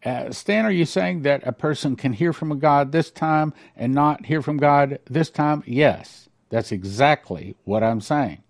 Uh, 0.06 0.32
Stan, 0.32 0.66
are 0.66 0.72
you 0.72 0.86
saying 0.86 1.24
that 1.24 1.46
a 1.48 1.52
person 1.52 1.96
can 1.96 2.14
hear 2.14 2.32
from 2.32 2.60
God 2.60 2.92
this 2.92 3.10
time 3.10 3.54
and 3.76 3.92
not 3.92 4.28
hear 4.28 4.42
from 4.44 4.58
God 4.58 5.00
this 5.06 5.32
time? 5.32 5.64
Yes, 5.66 6.30
that's 6.50 6.72
exactly 6.72 7.56
what 7.64 7.84
I'm 7.84 8.02
saying. 8.02 8.44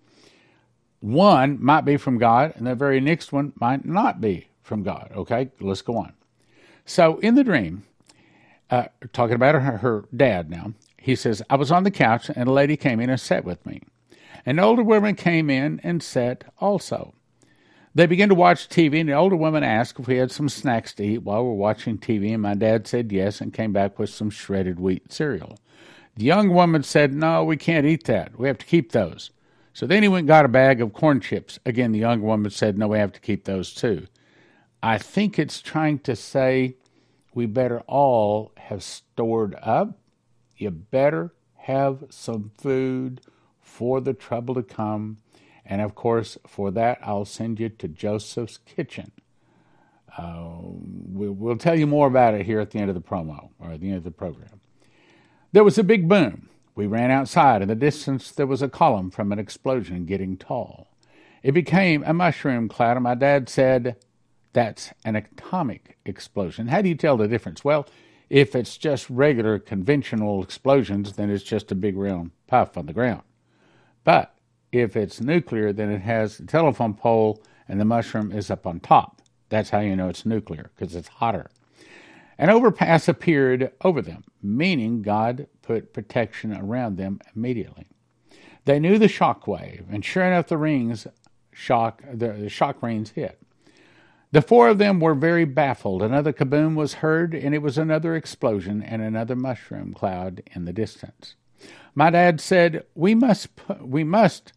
One 1.00 1.64
might 1.64 1.86
be 1.86 1.96
from 1.96 2.18
God, 2.18 2.54
and 2.58 2.68
the 2.68 2.76
very 2.76 3.00
next 3.00 3.32
one 3.32 3.54
might 3.56 3.86
not 3.86 4.20
be 4.20 4.50
from 4.64 4.84
God. 4.84 5.12
Okay, 5.16 5.50
let's 5.62 5.82
go 5.82 5.96
on. 5.96 6.14
So, 6.86 7.20
in 7.20 7.36
the 7.36 7.44
dream, 7.44 7.84
uh, 8.70 8.88
talking 9.14 9.36
about 9.36 9.56
her, 9.56 9.78
her 9.78 10.06
dad 10.14 10.50
now, 10.50 10.74
he 10.98 11.16
says, 11.16 11.42
I 11.50 11.56
was 11.56 11.72
on 11.72 11.84
the 11.84 11.92
couch, 11.92 12.30
and 12.36 12.50
a 12.50 12.52
lady 12.52 12.76
came 12.76 13.00
in 13.00 13.10
and 13.10 13.20
sat 13.20 13.46
with 13.46 13.66
me. 13.66 13.82
An 14.46 14.60
older 14.60 14.84
woman 14.84 15.16
came 15.16 15.50
in 15.50 15.80
and 15.84 16.04
sat 16.04 16.44
also. 16.60 17.14
They 17.96 18.08
began 18.08 18.28
to 18.28 18.36
watch 18.36 18.68
TV, 18.68 19.00
and 19.00 19.08
the 19.08 19.14
older 19.14 19.38
woman 19.38 19.64
asked 19.64 20.02
if 20.02 20.08
we 20.08 20.18
had 20.18 20.30
some 20.30 20.50
snacks 20.50 20.94
to 20.96 21.04
eat 21.04 21.24
while 21.24 21.44
we 21.44 21.50
were 21.50 21.56
watching 21.56 21.98
TV, 21.98 22.34
and 22.34 22.42
my 22.42 22.54
dad 22.54 22.88
said 22.88 23.10
yes 23.10 23.40
and 23.40 23.54
came 23.54 23.72
back 23.72 23.98
with 23.98 24.10
some 24.10 24.30
shredded 24.30 24.82
wheat 24.82 25.14
cereal. 25.14 25.58
The 26.18 26.26
young 26.26 26.50
woman 26.50 26.84
said, 26.84 27.14
No, 27.14 27.46
we 27.46 27.56
can't 27.56 27.86
eat 27.86 28.04
that. 28.04 28.38
We 28.38 28.48
have 28.48 28.58
to 28.58 28.66
keep 28.66 28.92
those. 28.92 29.32
So 29.74 29.88
then 29.88 30.04
he 30.04 30.10
went 30.10 30.24
and 30.24 30.28
got 30.28 30.44
a 30.44 30.50
bag 30.50 30.82
of 30.82 30.92
corn 30.92 31.22
chips. 31.22 31.58
Again, 31.66 31.94
the 31.94 32.00
young 32.00 32.22
woman 32.22 32.52
said, 32.52 32.78
No, 32.78 32.90
we 32.90 32.98
have 32.98 33.14
to 33.14 33.22
keep 33.22 33.46
those 33.46 33.74
too. 33.74 34.08
I 34.84 34.98
think 34.98 35.40
it's 35.40 35.62
trying 35.62 36.00
to 36.00 36.18
say 36.18 36.76
we 37.34 37.46
better 37.46 37.80
all 37.82 38.52
have 38.58 38.84
stored 38.84 39.56
up. 39.62 39.98
You 40.58 40.70
better 40.70 41.34
have 41.56 42.04
some 42.10 42.52
food 42.58 43.22
for 43.62 44.02
the 44.02 44.14
trouble 44.14 44.56
to 44.56 44.64
come. 44.64 45.18
And 45.66 45.82
of 45.82 45.96
course, 45.96 46.38
for 46.48 46.72
that, 46.72 47.00
I'll 47.02 47.26
send 47.26 47.60
you 47.60 47.70
to 47.70 47.88
Joseph's 47.88 48.58
Kitchen. 48.58 49.12
Uh, 50.18 50.46
we'll, 50.62 51.34
we'll 51.34 51.58
tell 51.58 51.78
you 51.78 51.88
more 51.88 52.08
about 52.08 52.36
it 52.36 52.46
here 52.46 52.60
at 52.60 52.72
the 52.72 52.80
end 52.80 52.90
of 52.90 52.96
the 52.96 53.02
promo 53.02 53.50
or 53.60 53.72
at 53.72 53.82
the 53.82 53.88
end 53.88 53.98
of 53.98 54.04
the 54.04 54.12
program. 54.12 54.62
There 55.52 55.64
was 55.64 55.78
a 55.78 55.84
big 55.84 56.08
boom. 56.08 56.50
We 56.76 56.86
ran 56.86 57.12
outside. 57.12 57.62
In 57.62 57.70
the 57.70 57.76
distance, 57.76 58.32
there 58.32 58.48
was 58.48 58.62
a 58.62 58.70
column 58.70 59.10
from 59.10 59.32
an 59.32 59.40
explosion 59.40 60.06
getting 60.06 60.38
tall. 60.38 60.90
It 61.42 61.54
became 61.54 62.04
a 62.06 62.14
mushroom 62.14 62.68
cloud, 62.68 62.98
and 62.98 63.04
my 63.04 63.16
dad 63.16 63.50
said, 63.50 63.96
That's 64.54 64.94
an 65.04 65.16
atomic 65.16 65.98
explosion. 66.06 66.68
How 66.68 66.82
do 66.82 66.90
you 66.90 66.96
tell 66.96 67.18
the 67.18 67.28
difference? 67.28 67.64
Well, 67.64 67.88
if 68.30 68.56
it's 68.56 68.78
just 68.78 69.10
regular 69.10 69.60
conventional 69.60 70.44
explosions, 70.44 71.14
then 71.14 71.30
it's 71.30 71.44
just 71.44 71.72
a 71.72 71.76
big 71.76 71.96
round 71.96 72.32
puff 72.48 72.78
on 72.78 72.88
the 72.88 72.94
ground. 72.94 73.22
But 74.04 74.35
if 74.82 74.96
it's 74.96 75.22
nuclear, 75.22 75.74
then 75.74 75.92
it 75.92 76.02
has 76.02 76.40
a 76.40 76.46
telephone 76.46 76.94
pole 76.94 77.42
and 77.68 77.80
the 77.80 77.86
mushroom 77.86 78.32
is 78.32 78.52
up 78.52 78.68
on 78.68 78.80
top. 78.80 79.22
That's 79.50 79.70
how 79.70 79.80
you 79.80 79.96
know 79.96 80.10
it's 80.10 80.26
nuclear, 80.26 80.72
because 80.76 80.96
it's 80.96 81.08
hotter. 81.08 81.50
An 82.38 82.50
overpass 82.50 83.08
appeared 83.08 83.72
over 83.82 84.02
them, 84.02 84.24
meaning 84.42 85.02
God 85.02 85.48
put 85.62 85.94
protection 85.94 86.54
around 86.54 86.98
them 86.98 87.20
immediately. 87.36 87.88
They 88.66 88.80
knew 88.80 88.98
the 88.98 89.08
shock 89.08 89.48
wave, 89.48 89.86
and 89.92 90.04
sure 90.04 90.26
enough, 90.26 90.48
the 90.48 90.58
rings 90.58 91.08
shock 91.52 92.04
the, 92.12 92.34
the 92.34 92.50
shock 92.50 92.82
rings 92.84 93.12
hit. 93.12 93.40
The 94.32 94.42
four 94.42 94.68
of 94.68 94.80
them 94.80 95.00
were 95.00 95.16
very 95.16 95.46
baffled. 95.46 96.02
Another 96.02 96.34
kaboom 96.34 96.76
was 96.76 96.96
heard, 96.96 97.34
and 97.34 97.56
it 97.56 97.62
was 97.62 97.78
another 97.78 98.16
explosion 98.16 98.84
and 98.84 99.02
another 99.02 99.36
mushroom 99.36 99.94
cloud 99.94 100.44
in 100.54 100.66
the 100.66 100.74
distance. 100.74 101.36
My 101.94 102.10
dad 102.10 102.42
said, 102.42 102.84
"We 102.96 103.16
must, 103.16 103.48
we 103.80 104.04
must 104.04 104.52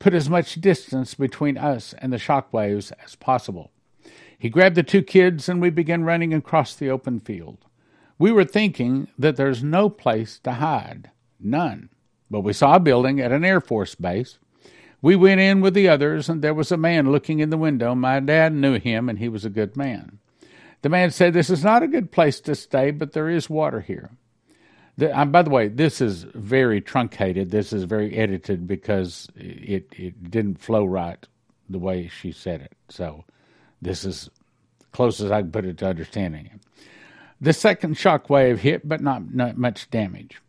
put 0.00 0.14
as 0.14 0.28
much 0.28 0.60
distance 0.60 1.14
between 1.14 1.56
us 1.56 1.94
and 1.98 2.12
the 2.12 2.18
shock 2.18 2.52
waves 2.52 2.92
as 3.04 3.14
possible." 3.14 3.70
He 4.36 4.48
grabbed 4.48 4.74
the 4.74 4.82
two 4.82 5.02
kids, 5.02 5.48
and 5.48 5.60
we 5.60 5.70
began 5.70 6.02
running 6.02 6.34
across 6.34 6.74
the 6.74 6.88
open 6.88 7.20
field. 7.20 7.58
We 8.18 8.32
were 8.32 8.44
thinking 8.44 9.08
that 9.18 9.36
there's 9.36 9.62
no 9.62 9.88
place 9.88 10.38
to 10.40 10.52
hide, 10.52 11.10
none. 11.38 11.90
But 12.30 12.40
we 12.40 12.52
saw 12.52 12.76
a 12.76 12.80
building 12.80 13.20
at 13.20 13.32
an 13.32 13.44
Air 13.44 13.60
Force 13.60 13.94
base. 13.94 14.38
We 15.02 15.16
went 15.16 15.40
in 15.40 15.60
with 15.60 15.74
the 15.74 15.88
others, 15.88 16.28
and 16.28 16.42
there 16.42 16.54
was 16.54 16.72
a 16.72 16.76
man 16.76 17.10
looking 17.10 17.40
in 17.40 17.50
the 17.50 17.58
window. 17.58 17.94
My 17.94 18.20
dad 18.20 18.54
knew 18.54 18.78
him, 18.78 19.08
and 19.08 19.18
he 19.18 19.28
was 19.28 19.44
a 19.44 19.50
good 19.50 19.76
man. 19.76 20.18
The 20.82 20.88
man 20.88 21.10
said, 21.10 21.34
This 21.34 21.50
is 21.50 21.64
not 21.64 21.82
a 21.82 21.88
good 21.88 22.10
place 22.10 22.40
to 22.40 22.54
stay, 22.54 22.90
but 22.90 23.12
there 23.12 23.28
is 23.28 23.50
water 23.50 23.80
here. 23.80 24.10
The, 25.00 25.18
uh, 25.18 25.24
by 25.24 25.40
the 25.40 25.48
way, 25.48 25.68
this 25.68 26.02
is 26.02 26.24
very 26.34 26.82
truncated. 26.82 27.50
This 27.50 27.72
is 27.72 27.84
very 27.84 28.14
edited 28.18 28.66
because 28.66 29.28
it, 29.34 29.86
it 29.96 30.30
didn't 30.30 30.60
flow 30.60 30.84
right 30.84 31.26
the 31.70 31.78
way 31.78 32.08
she 32.08 32.32
said 32.32 32.60
it. 32.60 32.76
So 32.90 33.24
this 33.80 34.04
is 34.04 34.28
close 34.92 35.22
as 35.22 35.30
I 35.30 35.40
can 35.40 35.52
put 35.52 35.64
it 35.64 35.78
to 35.78 35.86
understanding 35.86 36.50
it. 36.52 36.60
The 37.40 37.54
second 37.54 37.96
shock 37.96 38.28
wave 38.28 38.60
hit, 38.60 38.86
but 38.86 39.00
not, 39.00 39.32
not 39.34 39.56
much 39.56 39.90
damage. 39.90 40.42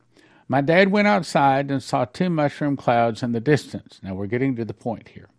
My 0.49 0.59
dad 0.59 0.91
went 0.91 1.07
outside 1.07 1.71
and 1.71 1.81
saw 1.81 2.03
two 2.03 2.29
mushroom 2.29 2.75
clouds 2.75 3.23
in 3.23 3.31
the 3.31 3.39
distance. 3.39 4.01
Now 4.03 4.15
we're 4.15 4.25
getting 4.25 4.57
to 4.57 4.65
the 4.65 4.73
point 4.73 5.07
here. 5.07 5.29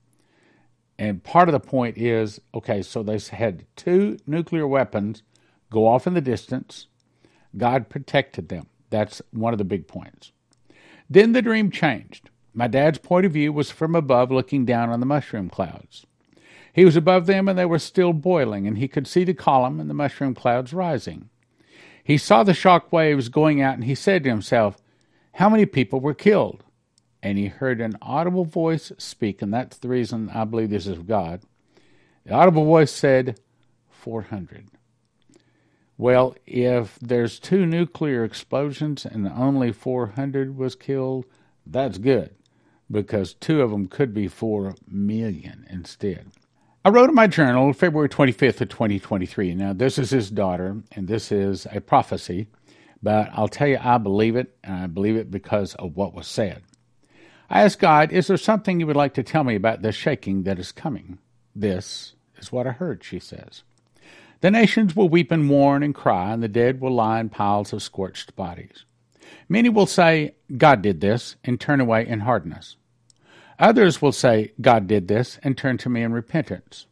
And 0.99 1.23
part 1.23 1.51
of 1.51 1.53
the 1.53 1.61
point 1.61 1.99
is 1.99 2.41
okay, 2.55 2.81
so 2.81 3.03
they 3.03 3.19
had 3.37 3.67
two 3.77 4.17
nuclear 4.27 4.67
weapons 4.67 5.23
go 5.69 5.87
off 5.87 6.07
in 6.07 6.15
the 6.15 6.23
distance. 6.23 6.87
God 7.59 7.91
protected 7.91 8.49
them. 8.49 8.69
That's 8.93 9.21
one 9.33 9.53
of 9.53 9.59
the 9.59 9.65
big 9.65 9.89
points. 9.89 10.31
Then 11.11 11.33
the 11.33 11.43
dream 11.43 11.71
changed. 11.73 12.31
My 12.55 12.69
dad's 12.69 12.99
point 12.99 13.27
of 13.27 13.33
view 13.33 13.53
was 13.53 13.71
from 13.71 13.97
above, 13.97 14.31
looking 14.31 14.65
down 14.65 14.91
on 14.91 15.01
the 15.01 15.07
mushroom 15.07 15.49
clouds. 15.49 16.07
He 16.73 16.85
was 16.85 16.97
above 16.97 17.27
them, 17.27 17.49
and 17.49 17.59
they 17.59 17.65
were 17.65 17.79
still 17.79 18.13
boiling, 18.13 18.67
and 18.67 18.79
he 18.79 18.89
could 18.89 19.07
see 19.07 19.25
the 19.25 19.35
column 19.35 19.81
and 19.81 19.91
the 19.91 19.95
mushroom 19.95 20.35
clouds 20.35 20.73
rising. 20.73 21.29
He 22.05 22.19
saw 22.19 22.43
the 22.43 22.55
shock 22.55 22.93
waves 22.93 23.29
going 23.29 23.61
out, 23.61 23.75
and 23.75 23.85
he 23.85 23.95
said 23.95 24.23
to 24.25 24.31
himself, 24.31 24.77
how 25.37 25.49
many 25.49 25.65
people 25.65 26.01
were 26.01 26.15
killed? 26.15 26.63
And 27.23 27.39
he 27.39 27.47
heard 27.47 27.81
an 27.81 27.97
audible 28.03 28.45
voice 28.45 28.93
speak, 28.99 29.41
and 29.41 29.53
that's 29.53 29.79
the 29.79 29.89
reason 29.89 30.31
I 30.35 30.45
believe 30.45 30.71
this 30.71 30.87
is 30.87 30.99
God. 30.99 31.43
The 32.27 32.35
audible 32.35 32.65
voice 32.65 32.91
said, 32.91 33.41
400. 33.91 34.67
Well, 36.03 36.35
if 36.49 36.99
there's 37.01 37.39
two 37.39 37.65
nuclear 37.65 38.25
explosions 38.25 39.07
and 39.07 39.29
only 39.29 39.71
400 39.71 40.57
was 40.57 40.75
killed, 40.75 41.27
that's 41.65 41.99
good 41.99 42.35
because 42.91 43.35
two 43.35 43.63
of 43.63 43.71
them 43.71 43.87
could 43.87 44.13
be 44.13 44.27
4 44.27 44.75
million 44.91 45.65
instead. 45.71 46.33
I 46.85 46.89
wrote 46.89 47.09
in 47.09 47.15
my 47.15 47.29
journal 47.29 47.73
February 47.73 48.09
25th 48.09 48.63
of 48.63 48.69
2023. 48.69 49.55
Now, 49.55 49.73
this 49.73 49.97
is 49.97 50.11
his 50.11 50.29
daughter, 50.29 50.83
and 50.91 51.07
this 51.07 51.31
is 51.31 51.69
a 51.71 51.81
prophecy 51.81 52.49
but 53.01 53.31
I'll 53.33 53.47
tell 53.47 53.69
you, 53.69 53.79
I 53.81 53.99
believe 53.99 54.35
it, 54.35 54.57
and 54.65 54.75
I 54.75 54.87
believe 54.89 55.17
it 55.17 55.31
because 55.31 55.77
of 55.77 55.97
what 55.97 56.15
was 56.15 56.27
said. 56.27 56.63
I 57.49 57.63
asked 57.63 57.79
God, 57.79 58.13
Is 58.13 58.27
there 58.27 58.37
something 58.37 58.81
you 58.81 58.89
would 58.89 58.97
like 58.97 59.15
to 59.15 59.23
tell 59.23 59.45
me 59.45 59.55
about 59.55 59.83
the 59.83 59.93
shaking 59.93 60.45
that 60.45 60.59
is 60.59 60.73
coming? 60.73 61.19
This 61.55 62.15
is 62.39 62.51
what 62.51 62.67
I 62.67 62.73
heard, 62.73 63.05
she 63.05 63.21
says. 63.21 63.63
The 64.43 64.51
nations 64.51 64.97
will 64.97 65.09
weep 65.09 65.31
and 65.31 65.45
mourn 65.45 65.85
and 65.85 65.95
cry, 65.95 66.33
and 66.33 66.43
the 66.43 66.49
dead 66.49 66.81
will 66.81 66.91
lie 66.91 67.21
in 67.21 67.29
piles 67.29 67.73
of 67.73 67.81
scorched 67.81 68.35
bodies. 68.35 68.85
Many 69.49 69.69
will 69.69 69.87
say, 69.87 70.35
God 70.57 70.83
did 70.83 71.01
this, 71.01 71.37
and 71.45 71.61
turn 71.61 71.81
away 71.81 72.07
in 72.07 72.21
hardness. 72.21 72.77
Others 73.61 74.03
will 74.03 74.11
say, 74.11 74.53
God 74.61 74.89
did 74.89 75.07
this, 75.07 75.39
and 75.45 75.57
turn 75.57 75.79
to 75.79 75.89
me 75.89 76.03
in 76.03 76.13
repentance. 76.13 76.87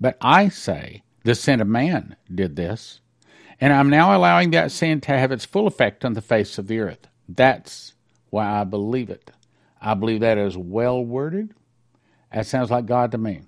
But 0.00 0.16
I 0.22 0.48
say, 0.48 1.02
the 1.24 1.34
sin 1.34 1.60
of 1.60 1.68
man 1.68 2.16
did 2.34 2.56
this, 2.56 3.00
and 3.60 3.70
I'm 3.70 3.90
now 3.90 4.16
allowing 4.16 4.50
that 4.52 4.72
sin 4.72 5.02
to 5.02 5.18
have 5.18 5.30
its 5.30 5.44
full 5.44 5.66
effect 5.66 6.06
on 6.06 6.14
the 6.14 6.22
face 6.22 6.56
of 6.56 6.68
the 6.68 6.78
earth. 6.78 7.06
That's 7.28 7.92
why 8.30 8.60
I 8.60 8.64
believe 8.64 9.10
it. 9.10 9.30
I 9.78 9.92
believe 9.92 10.20
that 10.20 10.38
is 10.38 10.56
well 10.56 11.04
worded. 11.04 11.52
That 12.32 12.46
sounds 12.46 12.70
like 12.70 12.86
God 12.86 13.12
to 13.12 13.18
me. 13.18 13.42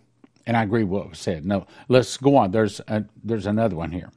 And 0.50 0.56
I 0.56 0.64
agree 0.64 0.82
with 0.82 1.02
what 1.02 1.10
was 1.10 1.20
said. 1.20 1.46
No, 1.46 1.64
let's 1.86 2.16
go 2.16 2.34
on. 2.34 2.50
There's 2.50 2.80
a, 2.88 3.04
there's 3.22 3.46
another 3.46 3.76
one 3.76 3.92
here. 3.92 4.10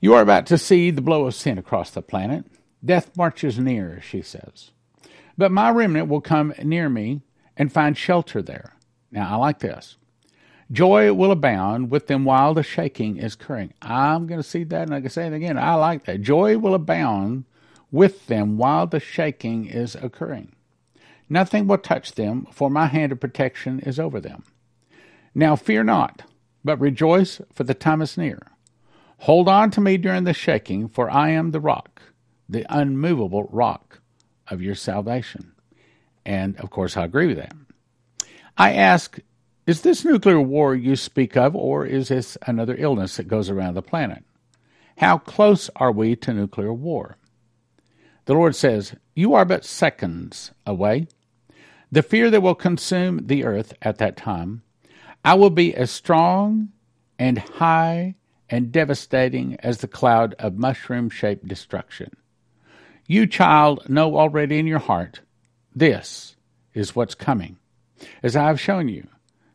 You 0.00 0.14
are 0.14 0.20
about 0.20 0.46
to 0.46 0.58
see 0.58 0.90
the 0.90 1.00
blow 1.00 1.26
of 1.26 1.34
sin 1.36 1.58
across 1.58 1.92
the 1.92 2.02
planet. 2.02 2.44
Death 2.84 3.16
marches 3.16 3.56
near, 3.56 4.00
she 4.02 4.20
says. 4.20 4.72
But 5.38 5.52
my 5.52 5.70
remnant 5.70 6.08
will 6.08 6.20
come 6.20 6.52
near 6.60 6.88
me 6.88 7.20
and 7.56 7.72
find 7.72 7.96
shelter 7.96 8.42
there. 8.42 8.74
Now, 9.12 9.32
I 9.32 9.36
like 9.36 9.60
this. 9.60 9.96
Joy 10.72 11.12
will 11.12 11.30
abound 11.30 11.92
with 11.92 12.08
them 12.08 12.24
while 12.24 12.52
the 12.52 12.64
shaking 12.64 13.16
is 13.16 13.34
occurring. 13.34 13.74
I'm 13.80 14.26
going 14.26 14.40
to 14.40 14.48
see 14.48 14.64
that, 14.64 14.88
and 14.88 14.92
I 14.92 15.00
can 15.02 15.10
say 15.10 15.28
it 15.28 15.32
again. 15.32 15.56
I 15.56 15.74
like 15.74 16.04
that. 16.06 16.22
Joy 16.22 16.58
will 16.58 16.74
abound 16.74 17.44
with 17.92 18.26
them 18.26 18.58
while 18.58 18.88
the 18.88 18.98
shaking 18.98 19.66
is 19.66 19.94
occurring. 19.94 20.56
Nothing 21.28 21.68
will 21.68 21.78
touch 21.78 22.10
them, 22.16 22.48
for 22.50 22.68
my 22.68 22.86
hand 22.86 23.12
of 23.12 23.20
protection 23.20 23.78
is 23.78 24.00
over 24.00 24.20
them. 24.20 24.42
Now 25.34 25.56
fear 25.56 25.82
not, 25.82 26.22
but 26.64 26.80
rejoice, 26.80 27.40
for 27.54 27.64
the 27.64 27.74
time 27.74 28.02
is 28.02 28.18
near. 28.18 28.40
Hold 29.18 29.48
on 29.48 29.70
to 29.72 29.80
me 29.80 29.96
during 29.96 30.24
the 30.24 30.34
shaking, 30.34 30.88
for 30.88 31.10
I 31.10 31.30
am 31.30 31.52
the 31.52 31.60
rock, 31.60 32.02
the 32.48 32.66
unmovable 32.68 33.48
rock 33.50 34.00
of 34.48 34.60
your 34.60 34.74
salvation. 34.74 35.52
And 36.26 36.58
of 36.58 36.70
course, 36.70 36.96
I 36.96 37.04
agree 37.04 37.28
with 37.28 37.36
that. 37.36 37.54
I 38.58 38.72
ask 38.72 39.18
Is 39.66 39.82
this 39.82 40.04
nuclear 40.04 40.40
war 40.40 40.74
you 40.74 40.96
speak 40.96 41.36
of, 41.36 41.54
or 41.54 41.86
is 41.86 42.08
this 42.08 42.36
another 42.46 42.76
illness 42.76 43.16
that 43.16 43.28
goes 43.28 43.48
around 43.48 43.74
the 43.74 43.82
planet? 43.82 44.24
How 44.98 45.18
close 45.18 45.70
are 45.76 45.92
we 45.92 46.16
to 46.16 46.34
nuclear 46.34 46.72
war? 46.72 47.16
The 48.26 48.34
Lord 48.34 48.54
says, 48.54 48.94
You 49.14 49.34
are 49.34 49.44
but 49.44 49.64
seconds 49.64 50.52
away. 50.66 51.06
The 51.90 52.02
fear 52.02 52.30
that 52.30 52.42
will 52.42 52.54
consume 52.54 53.26
the 53.26 53.44
earth 53.44 53.74
at 53.82 53.98
that 53.98 54.16
time, 54.16 54.62
I 55.24 55.34
will 55.34 55.50
be 55.50 55.74
as 55.74 55.90
strong 55.90 56.70
and 57.18 57.38
high 57.38 58.16
and 58.50 58.72
devastating 58.72 59.56
as 59.60 59.78
the 59.78 59.88
cloud 59.88 60.34
of 60.38 60.58
mushroom 60.58 61.08
shaped 61.08 61.46
destruction. 61.46 62.10
You, 63.06 63.26
child, 63.26 63.88
know 63.88 64.16
already 64.16 64.58
in 64.58 64.66
your 64.66 64.78
heart 64.78 65.20
this 65.74 66.36
is 66.74 66.94
what's 66.94 67.14
coming. 67.14 67.56
As 68.22 68.36
I 68.36 68.46
have 68.48 68.60
shown 68.60 68.88
you, 68.88 69.06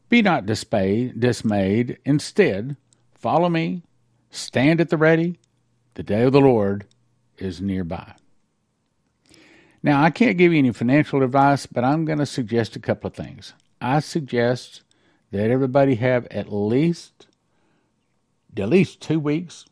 be 0.10 0.22
not 0.22 0.46
dismayed. 0.46 1.98
Instead, 2.06 2.78
follow 3.14 3.50
me, 3.50 3.84
stand 4.32 4.82
at 4.82 4.90
the 4.90 4.98
ready. 4.98 5.40
The 5.96 6.04
day 6.04 6.24
of 6.24 6.32
the 6.32 6.42
Lord 6.42 6.86
is 7.38 7.62
nearby. 7.62 8.14
Now, 9.84 10.02
I 10.02 10.10
can't 10.10 10.38
give 10.38 10.52
you 10.54 10.60
any 10.60 10.72
financial 10.72 11.24
advice, 11.24 11.66
but 11.66 11.84
I'm 11.84 12.06
going 12.06 12.20
to 12.20 12.26
suggest 12.26 12.76
a 12.76 12.80
couple 12.80 13.08
of 13.08 13.14
things. 13.14 13.54
I 13.80 14.00
suggest 14.00 14.82
that 15.32 15.50
everybody 15.50 15.96
have 15.96 16.26
at 16.28 16.52
least 16.52 17.28
at 18.60 18.70
least 18.70 19.02
two 19.02 19.20
weeks, 19.20 19.66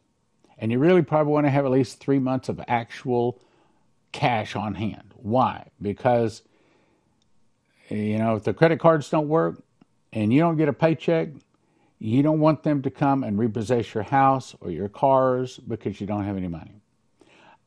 and 0.58 0.72
you 0.72 0.78
really 0.78 1.02
probably 1.02 1.34
want 1.34 1.48
to 1.48 1.50
have 1.50 1.66
at 1.66 1.72
least 1.72 2.00
three 2.00 2.20
months 2.20 2.50
of 2.50 2.62
actual 2.68 3.42
cash 4.12 4.56
on 4.56 4.76
hand. 4.76 5.14
Why? 5.16 5.70
Because 5.82 6.44
you 7.90 8.18
know 8.18 8.36
if 8.36 8.44
the 8.44 8.54
credit 8.54 8.80
cards 8.80 9.10
don't 9.10 9.28
work 9.28 9.64
and 10.14 10.32
you 10.32 10.40
don't 10.40 10.58
get 10.58 10.70
a 10.70 10.74
paycheck, 10.74 11.30
you 12.00 12.22
don't 12.22 12.40
want 12.40 12.62
them 12.64 12.82
to 12.84 12.90
come 12.90 13.24
and 13.24 13.40
repossess 13.40 13.94
your 13.94 14.04
house 14.04 14.56
or 14.62 14.72
your 14.72 14.90
cars 14.90 15.58
because 15.58 16.00
you 16.00 16.08
don't 16.08 16.24
have 16.26 16.38
any 16.38 16.48
money. 16.48 16.72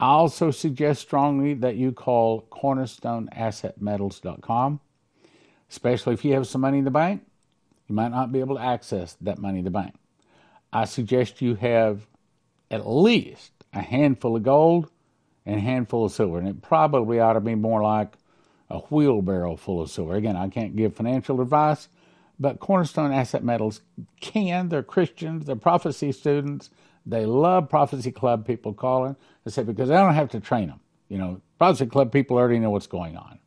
I 0.00 0.06
also 0.06 0.52
suggest 0.52 1.02
strongly 1.02 1.54
that 1.54 1.74
you 1.76 1.90
call 1.90 2.46
cornerstoneassetmetals.com, 2.52 4.80
especially 5.70 6.14
if 6.14 6.24
you 6.24 6.34
have 6.34 6.46
some 6.46 6.60
money 6.60 6.78
in 6.78 6.84
the 6.84 6.92
bank. 6.92 7.22
You 7.88 7.94
might 7.94 8.10
not 8.10 8.32
be 8.32 8.40
able 8.40 8.56
to 8.56 8.62
access 8.62 9.16
that 9.22 9.38
money 9.38 9.58
in 9.58 9.64
the 9.64 9.70
bank. 9.70 9.94
I 10.72 10.84
suggest 10.84 11.40
you 11.40 11.54
have 11.56 12.06
at 12.70 12.86
least 12.86 13.52
a 13.72 13.80
handful 13.80 14.36
of 14.36 14.42
gold 14.42 14.90
and 15.46 15.56
a 15.56 15.60
handful 15.60 16.04
of 16.04 16.12
silver. 16.12 16.38
And 16.38 16.48
it 16.48 16.60
probably 16.62 17.18
ought 17.20 17.32
to 17.32 17.40
be 17.40 17.54
more 17.54 17.82
like 17.82 18.12
a 18.68 18.78
wheelbarrow 18.78 19.56
full 19.56 19.80
of 19.80 19.90
silver. 19.90 20.14
Again, 20.14 20.36
I 20.36 20.48
can't 20.48 20.76
give 20.76 20.94
financial 20.94 21.40
advice, 21.40 21.88
but 22.38 22.60
Cornerstone 22.60 23.12
Asset 23.12 23.42
Metals 23.42 23.80
can. 24.20 24.68
They're 24.68 24.82
Christians, 24.82 25.46
they're 25.46 25.56
prophecy 25.56 26.12
students. 26.12 26.70
They 27.06 27.24
love 27.24 27.70
Prophecy 27.70 28.12
Club 28.12 28.46
people 28.46 28.74
calling. 28.74 29.16
They 29.44 29.50
say 29.50 29.62
because 29.62 29.88
they 29.88 29.94
don't 29.94 30.14
have 30.14 30.28
to 30.30 30.40
train 30.40 30.68
them. 30.68 30.80
You 31.08 31.16
know, 31.16 31.40
Prophecy 31.58 31.86
Club 31.86 32.12
people 32.12 32.36
already 32.36 32.58
know 32.58 32.68
what's 32.68 32.86
going 32.86 33.16
on. 33.16 33.38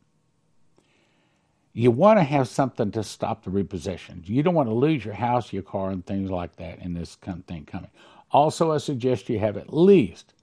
You 1.74 1.90
want 1.90 2.18
to 2.18 2.24
have 2.24 2.48
something 2.48 2.90
to 2.92 3.02
stop 3.02 3.44
the 3.44 3.50
repossessions. 3.50 4.28
You 4.28 4.42
don't 4.42 4.54
want 4.54 4.68
to 4.68 4.74
lose 4.74 5.04
your 5.04 5.14
house, 5.14 5.52
your 5.52 5.62
car, 5.62 5.90
and 5.90 6.04
things 6.04 6.30
like 6.30 6.56
that 6.56 6.80
in 6.80 6.92
this 6.92 7.16
thing 7.46 7.64
coming. 7.64 7.90
Also, 8.30 8.72
I 8.72 8.78
suggest 8.78 9.28
you 9.28 9.38
have 9.38 9.56
at 9.56 9.72
least 9.72 10.34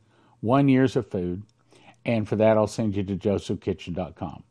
one 0.41 0.67
year's 0.67 0.95
of 0.95 1.09
food, 1.09 1.43
and 2.05 2.27
for 2.27 2.35
that, 2.37 2.57
I'll 2.57 2.67
send 2.67 2.95
you 2.95 3.03
to 3.03 3.15
josephkitchen.com. 3.15 4.43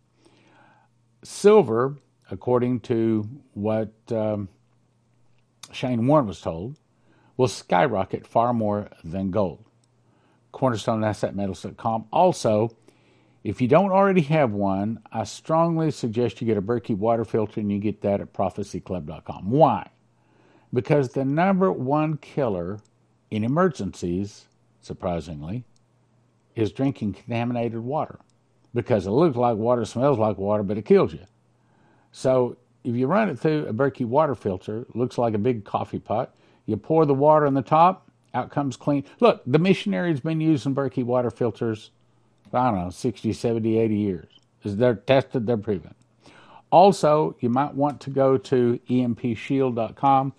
Silver, 1.25 1.97
according 2.31 2.81
to 2.81 3.29
what 3.55 3.93
um, 4.13 4.49
Shane 5.73 6.07
Warren 6.07 6.27
was 6.27 6.41
told, 6.41 6.77
will 7.37 7.49
skyrocket 7.49 8.27
far 8.27 8.53
more 8.53 8.91
than 9.03 9.31
gold. 9.31 9.65
CornerstoneAssetMetals.com. 10.53 12.07
Also, 12.13 12.77
if 13.49 13.63
you 13.63 13.67
don't 13.67 13.93
already 13.93 14.21
have 14.21 14.53
one, 14.53 15.01
I 15.11 15.25
strongly 15.25 15.91
suggest 15.91 16.43
you 16.43 16.47
get 16.47 16.59
a 16.59 16.63
Berkey 16.63 16.95
water 16.95 17.25
filter 17.25 17.61
and 17.61 17.73
you 17.73 17.79
get 17.79 18.03
that 18.03 18.21
at 18.21 18.35
prophecyclub.com. 18.35 19.51
Why? 19.51 19.89
Because 20.71 21.15
the 21.15 21.25
number 21.25 21.73
one 21.73 22.19
killer 22.19 22.79
in 23.31 23.45
emergencies, 23.45 24.45
surprisingly, 24.83 25.65
is 26.57 26.73
drinking 26.73 27.15
contaminated 27.15 27.79
water. 27.79 28.19
Because 28.75 29.07
it 29.07 29.13
looks 29.13 29.39
like 29.39 29.57
water, 29.57 29.87
smells 29.87 30.19
like 30.19 30.37
water, 30.37 30.63
but 30.63 30.77
it 30.77 30.85
kills 30.85 31.15
you. 31.15 31.25
So 32.13 32.59
if 32.85 32.95
you 32.95 33.07
run 33.07 33.31
it 33.31 33.39
through 33.39 33.65
a 33.65 33.73
Berkey 33.73 34.05
water 34.05 34.35
filter, 34.35 34.85
looks 34.93 35.17
like 35.17 35.33
a 35.33 35.39
big 35.39 35.65
coffee 35.65 36.01
pot. 36.01 36.35
You 36.67 36.77
pour 36.77 37.07
the 37.07 37.15
water 37.15 37.47
in 37.47 37.55
the 37.55 37.63
top, 37.63 38.11
out 38.35 38.51
comes 38.51 38.77
clean. 38.77 39.05
Look, 39.21 39.41
the 39.47 39.59
missionaries 39.59 40.21
been 40.21 40.43
using 40.43 40.75
Berkey 40.75 41.03
water 41.03 41.31
filters, 41.31 41.93
I 42.55 42.71
don't 42.71 42.85
know, 42.85 42.91
60, 42.91 43.33
70, 43.33 43.79
80 43.79 43.97
years. 43.97 44.27
They're 44.65 44.95
tested, 44.95 45.47
they're 45.47 45.57
proven. 45.57 45.95
Also, 46.71 47.37
you 47.41 47.49
might 47.49 47.75
want 47.75 48.01
to 48.03 48.11
go 48.11 48.37
to 48.37 48.79
empshield.com, 48.91 50.33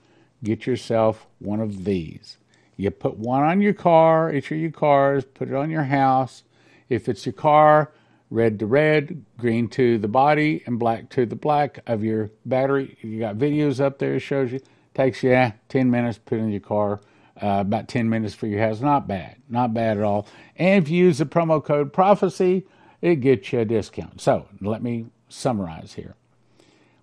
get 0.44 0.68
yourself 0.68 1.26
one 1.40 1.60
of 1.60 1.86
these. 1.86 2.38
You 2.78 2.92
put 2.92 3.18
one 3.18 3.44
on 3.44 3.62
your 3.62 3.74
car, 3.74 4.34
each 4.34 4.52
of 4.52 4.58
your 4.58 4.72
cars, 4.72 5.26
put 5.26 5.50
it 5.50 5.56
on 5.56 5.70
your 5.70 5.84
house. 5.84 6.44
If 6.88 7.10
it's 7.10 7.26
your 7.26 7.34
car, 7.34 7.92
red 8.30 8.60
to 8.60 8.66
red, 8.66 9.26
green 9.38 9.68
to 9.70 9.98
the 9.98 10.08
body, 10.08 10.64
and 10.66 10.80
black 10.80 11.10
to 11.10 11.26
the 11.26 11.36
black 11.36 11.80
of 11.88 12.04
your 12.04 12.32
battery. 12.46 12.98
You 13.02 13.20
got 13.20 13.36
videos 13.36 13.82
up 13.82 14.00
there, 14.00 14.20
shows 14.20 14.52
you. 14.52 14.62
Takes 14.94 15.24
you 15.24 15.34
eh, 15.34 15.52
10 15.70 15.90
minutes, 15.90 16.18
put 16.18 16.40
in 16.40 16.50
your 16.50 16.62
car. 16.62 17.02
Uh, 17.42 17.62
about 17.62 17.88
10 17.88 18.10
minutes 18.10 18.36
for 18.36 18.48
your 18.48 18.60
house. 18.60 18.82
Not 18.82 19.08
bad. 19.08 19.38
Not 19.50 19.74
bad 19.74 19.98
at 19.98 20.04
all. 20.04 20.28
And 20.58 20.84
if 20.84 20.90
you 20.90 21.06
use 21.06 21.20
the 21.20 21.26
promo 21.26 21.64
code 21.64 21.94
prophecy, 21.94 22.66
it 23.02 23.18
gets 23.18 23.54
you 23.54 23.60
a 23.60 23.66
discount. 23.66 24.20
So 24.20 24.48
let 24.60 24.84
me 24.84 25.06
summarize 25.30 25.94
here. 25.94 26.16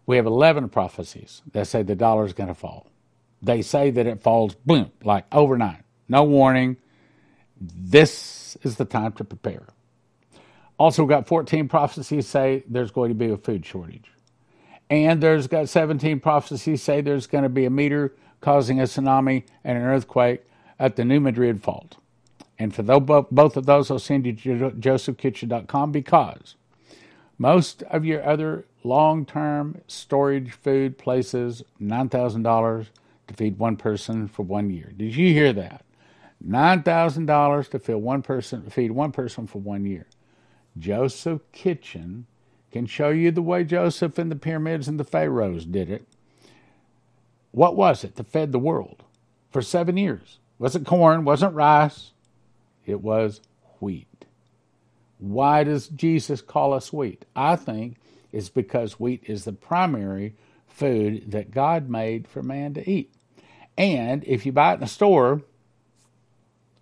We 0.04 0.16
have 0.16 0.26
11 0.26 0.68
prophecies 0.68 1.42
that 1.52 1.66
say 1.66 1.82
the 1.82 1.96
dollar 1.96 2.26
is 2.26 2.32
going 2.32 2.48
to 2.48 2.54
fall. 2.54 2.86
They 3.42 3.62
say 3.62 3.90
that 3.90 4.06
it 4.06 4.22
falls, 4.22 4.54
boom, 4.54 4.90
like 5.02 5.24
overnight. 5.32 5.82
No 6.08 6.24
warning. 6.24 6.76
This 7.60 8.56
is 8.62 8.76
the 8.76 8.84
time 8.84 9.12
to 9.12 9.24
prepare. 9.24 9.66
Also, 10.78 11.02
we've 11.02 11.08
got 11.08 11.26
14 11.26 11.68
prophecies 11.68 12.26
say 12.26 12.62
there's 12.68 12.90
going 12.90 13.08
to 13.08 13.14
be 13.14 13.30
a 13.30 13.36
food 13.36 13.64
shortage. 13.64 14.10
And 14.90 15.20
there's 15.22 15.46
got 15.46 15.68
17 15.68 16.20
prophecies 16.20 16.82
say 16.82 17.00
there's 17.00 17.26
going 17.26 17.42
to 17.42 17.48
be 17.48 17.64
a 17.64 17.70
meteor 17.70 18.12
causing 18.46 18.78
a 18.78 18.84
tsunami 18.84 19.42
and 19.64 19.76
an 19.76 19.82
earthquake 19.82 20.40
at 20.78 20.94
the 20.94 21.04
New 21.04 21.18
Madrid 21.18 21.60
Fault. 21.60 21.96
And 22.60 22.72
for 22.72 22.84
both 22.84 23.56
of 23.56 23.66
those, 23.66 23.90
I'll 23.90 23.98
send 23.98 24.24
you 24.24 24.34
to 24.34 24.70
josephkitchen.com 24.70 25.90
because 25.90 26.54
most 27.38 27.82
of 27.82 28.04
your 28.04 28.24
other 28.24 28.64
long 28.84 29.26
term 29.26 29.80
storage 29.88 30.52
food 30.52 30.96
places, 30.96 31.64
$9,000 31.82 32.86
to 33.26 33.34
feed 33.34 33.58
one 33.58 33.76
person 33.76 34.28
for 34.28 34.44
one 34.44 34.70
year. 34.70 34.92
Did 34.96 35.16
you 35.16 35.32
hear 35.32 35.52
that? 35.52 35.84
$9,000 36.48 37.68
to 37.70 37.78
feed 37.80 37.94
one 37.94 38.22
person, 38.22 38.70
feed 38.70 38.92
one 38.92 39.10
person 39.10 39.48
for 39.48 39.58
one 39.58 39.84
year. 39.84 40.06
Joseph 40.78 41.40
Kitchen 41.50 42.26
can 42.70 42.86
show 42.86 43.08
you 43.08 43.32
the 43.32 43.42
way 43.42 43.64
Joseph 43.64 44.18
and 44.18 44.30
the 44.30 44.36
pyramids 44.36 44.86
and 44.86 45.00
the 45.00 45.04
pharaohs 45.04 45.64
did 45.64 45.90
it. 45.90 46.06
What 47.56 47.74
was 47.74 48.04
it 48.04 48.16
that 48.16 48.26
fed 48.26 48.52
the 48.52 48.58
world 48.58 49.02
for 49.48 49.62
seven 49.62 49.96
years? 49.96 50.40
Wasn't 50.58 50.86
corn, 50.86 51.24
wasn't 51.24 51.54
rice, 51.54 52.10
it 52.84 53.00
was 53.00 53.40
wheat. 53.80 54.26
Why 55.16 55.64
does 55.64 55.88
Jesus 55.88 56.42
call 56.42 56.74
us 56.74 56.92
wheat? 56.92 57.24
I 57.34 57.56
think 57.56 57.96
it's 58.30 58.50
because 58.50 59.00
wheat 59.00 59.22
is 59.26 59.44
the 59.44 59.54
primary 59.54 60.34
food 60.68 61.30
that 61.30 61.50
God 61.50 61.88
made 61.88 62.28
for 62.28 62.42
man 62.42 62.74
to 62.74 62.86
eat. 62.86 63.14
And 63.78 64.22
if 64.24 64.44
you 64.44 64.52
buy 64.52 64.74
it 64.74 64.76
in 64.76 64.82
a 64.82 64.86
store, 64.86 65.40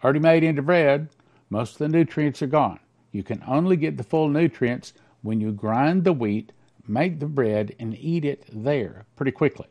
already 0.02 0.18
made 0.18 0.42
into 0.42 0.60
bread, 0.60 1.08
most 1.50 1.74
of 1.74 1.78
the 1.78 1.88
nutrients 1.88 2.42
are 2.42 2.48
gone. 2.48 2.80
You 3.12 3.22
can 3.22 3.44
only 3.46 3.76
get 3.76 3.96
the 3.96 4.02
full 4.02 4.28
nutrients 4.28 4.92
when 5.22 5.40
you 5.40 5.52
grind 5.52 6.02
the 6.02 6.12
wheat, 6.12 6.50
make 6.84 7.20
the 7.20 7.26
bread, 7.26 7.76
and 7.78 7.96
eat 7.96 8.24
it 8.24 8.44
there 8.52 9.04
pretty 9.14 9.30
quickly. 9.30 9.68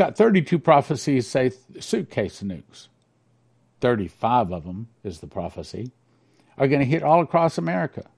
Got 0.00 0.16
32 0.16 0.58
prophecies 0.58 1.26
say 1.26 1.52
suitcase 1.78 2.42
nukes. 2.42 2.88
35 3.82 4.50
of 4.50 4.64
them 4.64 4.88
is 5.04 5.20
the 5.20 5.26
prophecy, 5.26 5.90
are 6.56 6.68
going 6.68 6.80
to 6.80 6.86
hit 6.86 7.02
all 7.02 7.20
across 7.20 7.58
America. 7.58 8.08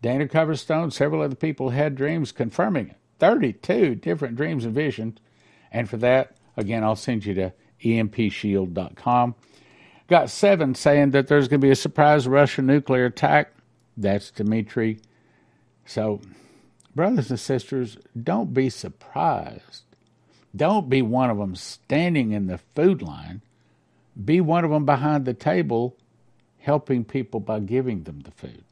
Dana 0.00 0.28
Coverstone, 0.28 0.92
several 0.92 1.22
other 1.22 1.34
people 1.34 1.70
had 1.70 1.96
dreams 1.96 2.30
confirming 2.30 2.90
it. 2.90 2.96
32 3.18 3.96
different 3.96 4.36
dreams 4.36 4.64
and 4.64 4.72
visions. 4.72 5.18
And 5.72 5.90
for 5.90 5.96
that, 5.96 6.36
again, 6.56 6.84
I'll 6.84 6.94
send 6.94 7.26
you 7.26 7.34
to 7.34 7.52
empshield.com. 7.82 9.34
Got 10.06 10.30
seven 10.30 10.76
saying 10.76 11.10
that 11.10 11.26
there's 11.26 11.48
going 11.48 11.60
to 11.60 11.66
be 11.66 11.72
a 11.72 11.74
surprise 11.74 12.28
Russian 12.28 12.66
nuclear 12.66 13.06
attack 13.06 13.52
that's 13.96 14.30
Dimitri. 14.30 15.00
So 15.86 16.20
brothers 16.94 17.30
and 17.30 17.40
sisters, 17.40 17.98
don't 18.16 18.54
be 18.54 18.70
surprised. 18.70 19.85
Don't 20.56 20.88
be 20.88 21.02
one 21.02 21.30
of 21.30 21.38
them 21.38 21.54
standing 21.54 22.32
in 22.32 22.46
the 22.46 22.58
food 22.74 23.02
line. 23.02 23.42
Be 24.22 24.40
one 24.40 24.64
of 24.64 24.70
them 24.70 24.86
behind 24.86 25.24
the 25.24 25.34
table 25.34 25.96
helping 26.58 27.04
people 27.04 27.40
by 27.40 27.60
giving 27.60 28.02
them 28.04 28.20
the 28.20 28.30
food. 28.30 28.64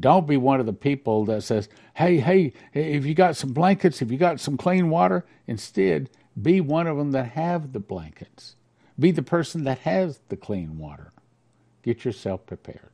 Don't 0.00 0.26
be 0.26 0.36
one 0.36 0.58
of 0.58 0.66
the 0.66 0.72
people 0.72 1.24
that 1.26 1.42
says, 1.42 1.68
hey, 1.94 2.18
hey, 2.18 2.52
if 2.74 3.06
you 3.06 3.14
got 3.14 3.36
some 3.36 3.52
blankets, 3.52 4.02
if 4.02 4.10
you 4.10 4.18
got 4.18 4.40
some 4.40 4.56
clean 4.56 4.90
water, 4.90 5.24
instead, 5.46 6.10
be 6.40 6.60
one 6.60 6.86
of 6.86 6.96
them 6.96 7.12
that 7.12 7.32
have 7.32 7.72
the 7.72 7.78
blankets. 7.78 8.56
Be 8.98 9.10
the 9.10 9.22
person 9.22 9.64
that 9.64 9.78
has 9.80 10.20
the 10.28 10.36
clean 10.36 10.78
water. 10.78 11.12
Get 11.82 12.04
yourself 12.04 12.46
prepared. 12.46 12.91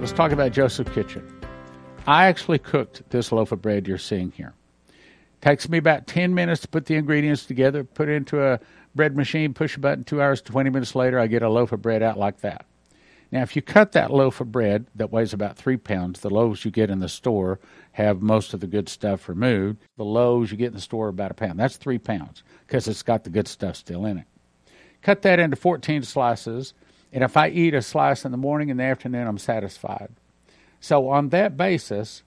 Let's 0.00 0.12
talk 0.12 0.32
about 0.32 0.52
Joseph 0.52 0.90
Kitchen. 0.94 1.30
I 2.06 2.24
actually 2.24 2.58
cooked 2.58 3.02
this 3.10 3.32
loaf 3.32 3.52
of 3.52 3.60
bread 3.60 3.86
you're 3.86 3.98
seeing 3.98 4.30
here. 4.30 4.54
Takes 5.42 5.68
me 5.68 5.76
about 5.76 6.06
10 6.06 6.32
minutes 6.32 6.62
to 6.62 6.68
put 6.68 6.86
the 6.86 6.94
ingredients 6.94 7.44
together, 7.44 7.84
put 7.84 8.08
it 8.08 8.14
into 8.14 8.42
a 8.42 8.60
bread 8.94 9.14
machine, 9.14 9.52
push 9.52 9.76
a 9.76 9.78
button, 9.78 10.02
two 10.02 10.22
hours, 10.22 10.40
20 10.40 10.70
minutes 10.70 10.94
later, 10.94 11.18
I 11.18 11.26
get 11.26 11.42
a 11.42 11.50
loaf 11.50 11.72
of 11.72 11.82
bread 11.82 12.02
out 12.02 12.18
like 12.18 12.40
that. 12.40 12.64
Now, 13.30 13.42
if 13.42 13.54
you 13.54 13.60
cut 13.60 13.92
that 13.92 14.10
loaf 14.10 14.40
of 14.40 14.50
bread 14.50 14.86
that 14.94 15.12
weighs 15.12 15.34
about 15.34 15.58
three 15.58 15.76
pounds, 15.76 16.20
the 16.20 16.30
loaves 16.30 16.64
you 16.64 16.70
get 16.70 16.88
in 16.88 17.00
the 17.00 17.08
store 17.08 17.60
have 17.92 18.22
most 18.22 18.54
of 18.54 18.60
the 18.60 18.66
good 18.66 18.88
stuff 18.88 19.28
removed. 19.28 19.84
The 19.98 20.04
loaves 20.06 20.50
you 20.50 20.56
get 20.56 20.68
in 20.68 20.74
the 20.74 20.80
store 20.80 21.08
are 21.08 21.10
about 21.10 21.30
a 21.30 21.34
pound. 21.34 21.60
That's 21.60 21.76
three 21.76 21.98
pounds 21.98 22.42
because 22.66 22.88
it's 22.88 23.02
got 23.02 23.24
the 23.24 23.30
good 23.30 23.48
stuff 23.48 23.76
still 23.76 24.06
in 24.06 24.16
it. 24.16 24.26
Cut 25.02 25.20
that 25.22 25.38
into 25.38 25.56
14 25.56 26.02
slices, 26.04 26.72
and 27.12 27.24
if 27.24 27.36
I 27.36 27.48
eat 27.48 27.74
a 27.74 27.82
slice 27.82 28.24
in 28.24 28.32
the 28.32 28.38
morning 28.38 28.70
and 28.70 28.78
the 28.78 28.84
afternoon, 28.84 29.26
I'm 29.26 29.38
satisfied. 29.38 30.10
So, 30.80 31.08
on 31.08 31.28
that 31.30 31.56
basis, 31.56 32.22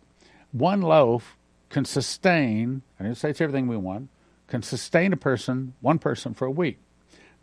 one 0.51 0.81
loaf 0.81 1.37
can 1.69 1.85
sustain, 1.85 2.83
I 2.99 3.03
didn't 3.03 3.17
say 3.17 3.31
it's 3.31 3.41
everything 3.41 3.67
we 3.67 3.77
want, 3.77 4.09
can 4.47 4.61
sustain 4.61 5.13
a 5.13 5.17
person, 5.17 5.73
one 5.81 5.99
person 5.99 6.33
for 6.33 6.45
a 6.45 6.51
week. 6.51 6.77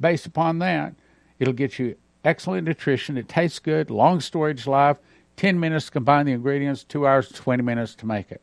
Based 0.00 0.26
upon 0.26 0.60
that, 0.60 0.94
it'll 1.38 1.54
get 1.54 1.78
you 1.78 1.96
excellent 2.24 2.66
nutrition. 2.66 3.16
It 3.16 3.28
tastes 3.28 3.58
good, 3.58 3.90
long 3.90 4.20
storage 4.20 4.66
life, 4.66 4.98
10 5.36 5.58
minutes 5.58 5.86
to 5.86 5.92
combine 5.92 6.26
the 6.26 6.32
ingredients, 6.32 6.84
2 6.84 7.06
hours, 7.06 7.28
20 7.30 7.62
minutes 7.62 7.94
to 7.96 8.06
make 8.06 8.30
it. 8.30 8.42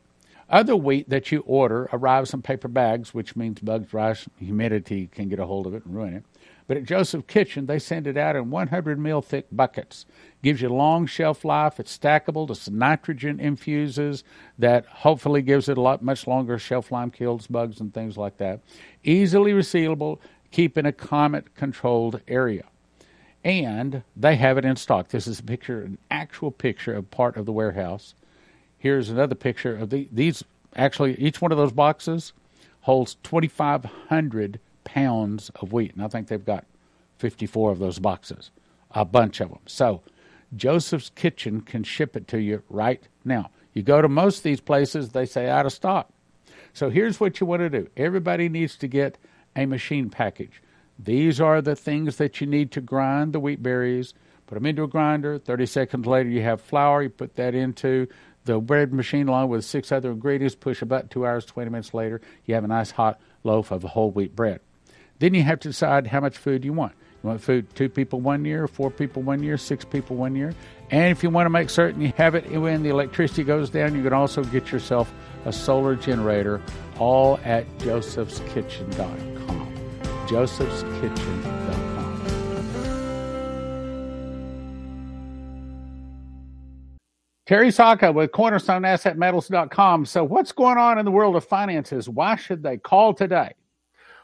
Other 0.50 0.74
wheat 0.74 1.08
that 1.10 1.30
you 1.30 1.40
order 1.46 1.88
arrives 1.92 2.32
in 2.32 2.42
paper 2.42 2.68
bags, 2.68 3.12
which 3.12 3.36
means 3.36 3.60
bugs, 3.60 3.92
rice, 3.92 4.26
humidity 4.38 5.08
can 5.08 5.28
get 5.28 5.38
a 5.38 5.46
hold 5.46 5.66
of 5.66 5.74
it 5.74 5.84
and 5.84 5.94
ruin 5.94 6.14
it. 6.14 6.24
But 6.68 6.76
at 6.76 6.84
Joseph 6.84 7.26
Kitchen, 7.26 7.64
they 7.64 7.78
send 7.78 8.06
it 8.06 8.18
out 8.18 8.36
in 8.36 8.50
100 8.50 8.98
mil 8.98 9.22
thick 9.22 9.46
buckets. 9.50 10.04
Gives 10.42 10.60
you 10.60 10.68
long 10.68 11.06
shelf 11.06 11.42
life. 11.44 11.80
It's 11.80 11.96
stackable. 11.96 12.48
It's 12.50 12.68
nitrogen 12.68 13.40
infuses 13.40 14.22
that 14.58 14.84
hopefully 14.84 15.40
gives 15.40 15.70
it 15.70 15.78
a 15.78 15.80
lot 15.80 16.02
much 16.02 16.26
longer 16.26 16.58
shelf 16.58 16.92
life, 16.92 17.12
kills 17.12 17.46
bugs 17.46 17.80
and 17.80 17.92
things 17.92 18.18
like 18.18 18.36
that. 18.36 18.60
Easily 19.02 19.52
resealable. 19.52 20.18
Keep 20.50 20.76
in 20.76 20.84
a 20.84 20.92
climate 20.92 21.54
controlled 21.54 22.20
area. 22.28 22.64
And 23.42 24.02
they 24.14 24.36
have 24.36 24.58
it 24.58 24.64
in 24.66 24.76
stock. 24.76 25.08
This 25.08 25.26
is 25.26 25.40
a 25.40 25.44
picture, 25.44 25.82
an 25.82 25.96
actual 26.10 26.50
picture 26.50 26.92
of 26.94 27.10
part 27.10 27.38
of 27.38 27.46
the 27.46 27.52
warehouse. 27.52 28.14
Here's 28.76 29.08
another 29.08 29.34
picture 29.34 29.74
of 29.74 29.88
the, 29.88 30.06
these. 30.12 30.44
Actually, 30.76 31.18
each 31.18 31.40
one 31.40 31.50
of 31.50 31.56
those 31.56 31.72
boxes 31.72 32.34
holds 32.82 33.16
2,500 33.22 34.60
pounds 34.88 35.50
of 35.56 35.72
wheat. 35.72 35.94
And 35.94 36.02
I 36.02 36.08
think 36.08 36.28
they've 36.28 36.44
got 36.44 36.64
54 37.18 37.72
of 37.72 37.78
those 37.78 37.98
boxes, 37.98 38.50
a 38.90 39.04
bunch 39.04 39.40
of 39.40 39.50
them. 39.50 39.60
So 39.66 40.00
Joseph's 40.56 41.10
Kitchen 41.10 41.60
can 41.60 41.84
ship 41.84 42.16
it 42.16 42.26
to 42.28 42.38
you 42.40 42.62
right 42.70 43.06
now. 43.22 43.50
You 43.74 43.82
go 43.82 44.00
to 44.00 44.08
most 44.08 44.38
of 44.38 44.42
these 44.44 44.60
places, 44.60 45.10
they 45.10 45.26
say 45.26 45.48
out 45.48 45.66
of 45.66 45.72
stock. 45.72 46.10
So 46.72 46.88
here's 46.88 47.20
what 47.20 47.38
you 47.38 47.46
want 47.46 47.60
to 47.60 47.70
do 47.70 47.88
everybody 47.96 48.48
needs 48.48 48.76
to 48.78 48.88
get 48.88 49.18
a 49.54 49.66
machine 49.66 50.08
package. 50.08 50.62
These 50.98 51.40
are 51.40 51.60
the 51.60 51.76
things 51.76 52.16
that 52.16 52.40
you 52.40 52.46
need 52.46 52.72
to 52.72 52.80
grind 52.80 53.32
the 53.32 53.40
wheat 53.40 53.62
berries. 53.62 54.14
Put 54.46 54.54
them 54.54 54.66
into 54.66 54.82
a 54.82 54.88
grinder. 54.88 55.38
30 55.38 55.66
seconds 55.66 56.06
later, 56.06 56.30
you 56.30 56.40
have 56.40 56.62
flour. 56.62 57.02
You 57.02 57.10
put 57.10 57.36
that 57.36 57.54
into 57.54 58.08
the 58.46 58.58
bread 58.58 58.94
machine 58.94 59.28
along 59.28 59.50
with 59.50 59.64
six 59.64 59.92
other 59.92 60.10
ingredients. 60.10 60.54
Push 60.54 60.80
about 60.80 61.10
two 61.10 61.26
hours, 61.26 61.44
20 61.44 61.70
minutes 61.70 61.92
later, 61.92 62.22
you 62.46 62.54
have 62.54 62.64
a 62.64 62.68
nice 62.68 62.90
hot 62.90 63.20
loaf 63.44 63.70
of 63.70 63.82
whole 63.82 64.10
wheat 64.10 64.34
bread. 64.34 64.60
Then 65.18 65.34
you 65.34 65.42
have 65.42 65.60
to 65.60 65.68
decide 65.68 66.06
how 66.06 66.20
much 66.20 66.36
food 66.36 66.64
you 66.64 66.72
want. 66.72 66.92
You 67.22 67.28
want 67.28 67.40
food 67.40 67.74
two 67.74 67.88
people 67.88 68.20
one 68.20 68.44
year, 68.44 68.68
four 68.68 68.90
people 68.90 69.22
one 69.22 69.42
year, 69.42 69.56
six 69.56 69.84
people 69.84 70.16
one 70.16 70.36
year. 70.36 70.54
And 70.90 71.10
if 71.10 71.22
you 71.22 71.30
want 71.30 71.46
to 71.46 71.50
make 71.50 71.70
certain 71.70 72.00
you 72.00 72.12
have 72.16 72.34
it 72.34 72.50
when 72.50 72.82
the 72.82 72.90
electricity 72.90 73.42
goes 73.44 73.70
down, 73.70 73.94
you 73.96 74.02
can 74.02 74.12
also 74.12 74.44
get 74.44 74.70
yourself 74.70 75.12
a 75.44 75.52
solar 75.52 75.96
generator, 75.96 76.62
all 76.98 77.38
at 77.44 77.66
josephskitchen.com. 77.78 79.74
josephskitchen.com. 80.26 81.58
Terry 87.46 87.70
Saka 87.70 88.12
with 88.12 88.30
CornerstoneAssetMetals.com. 88.32 90.04
So, 90.04 90.22
what's 90.22 90.52
going 90.52 90.76
on 90.76 90.98
in 90.98 91.06
the 91.06 91.10
world 91.10 91.34
of 91.34 91.44
finances? 91.44 92.06
Why 92.06 92.36
should 92.36 92.62
they 92.62 92.76
call 92.76 93.14
today? 93.14 93.54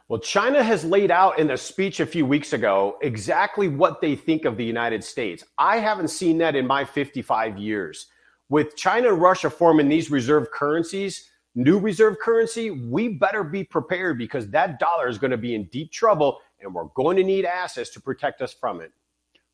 Well, 0.09 0.21
China 0.21 0.63
has 0.63 0.85
laid 0.85 1.11
out 1.11 1.39
in 1.39 1.53
a 1.53 1.57
speech 1.57 2.01
a 2.01 2.05
few 2.05 2.27
weeks 2.27 2.53
ago 2.53 2.99
exactly 3.01 3.69
what 3.69 4.03
they 4.03 4.15
think 4.15 4.45
of 4.45 4.59
the 4.59 4.65
United 4.65 5.03
States. 5.03 5.43
I 5.57 5.79
haven't 5.79 6.09
seen 6.09 6.37
that 6.39 6.55
in 6.55 6.67
my 6.67 6.85
55 6.85 7.57
years. 7.57 8.09
With 8.51 8.77
China 8.77 9.15
and 9.15 9.23
Russia 9.23 9.49
forming 9.49 9.89
these 9.89 10.11
reserve 10.11 10.51
currencies, 10.51 11.31
new 11.55 11.79
reserve 11.79 12.19
currency, 12.19 12.71
we 12.71 13.09
better 13.09 13.43
be 13.43 13.65
prepared 13.65 14.19
because 14.19 14.51
that 14.51 14.79
dollar 14.79 15.09
is 15.09 15.17
going 15.17 15.31
to 15.31 15.39
be 15.39 15.55
in 15.55 15.65
deep 15.69 15.91
trouble 15.91 16.39
and 16.61 16.75
we're 16.75 16.85
going 16.95 17.17
to 17.17 17.25
need 17.25 17.47
assets 17.47 17.89
to 17.91 18.01
protect 18.01 18.43
us 18.43 18.53
from 18.53 18.83
it. 18.83 18.93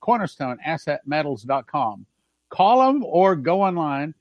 CornerstoneAssetMetals.com. 0.03 2.07
Call 2.49 2.85
them 2.85 3.05
or 3.05 3.37
go 3.37 3.63
online, 3.63 4.13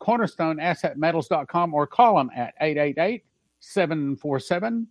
CornerstoneAssetMetals.com, 0.00 1.74
or 1.74 1.86
call 1.86 2.16
them 2.16 2.28
at 2.34 2.54
888 2.60 3.22
747 3.60 4.88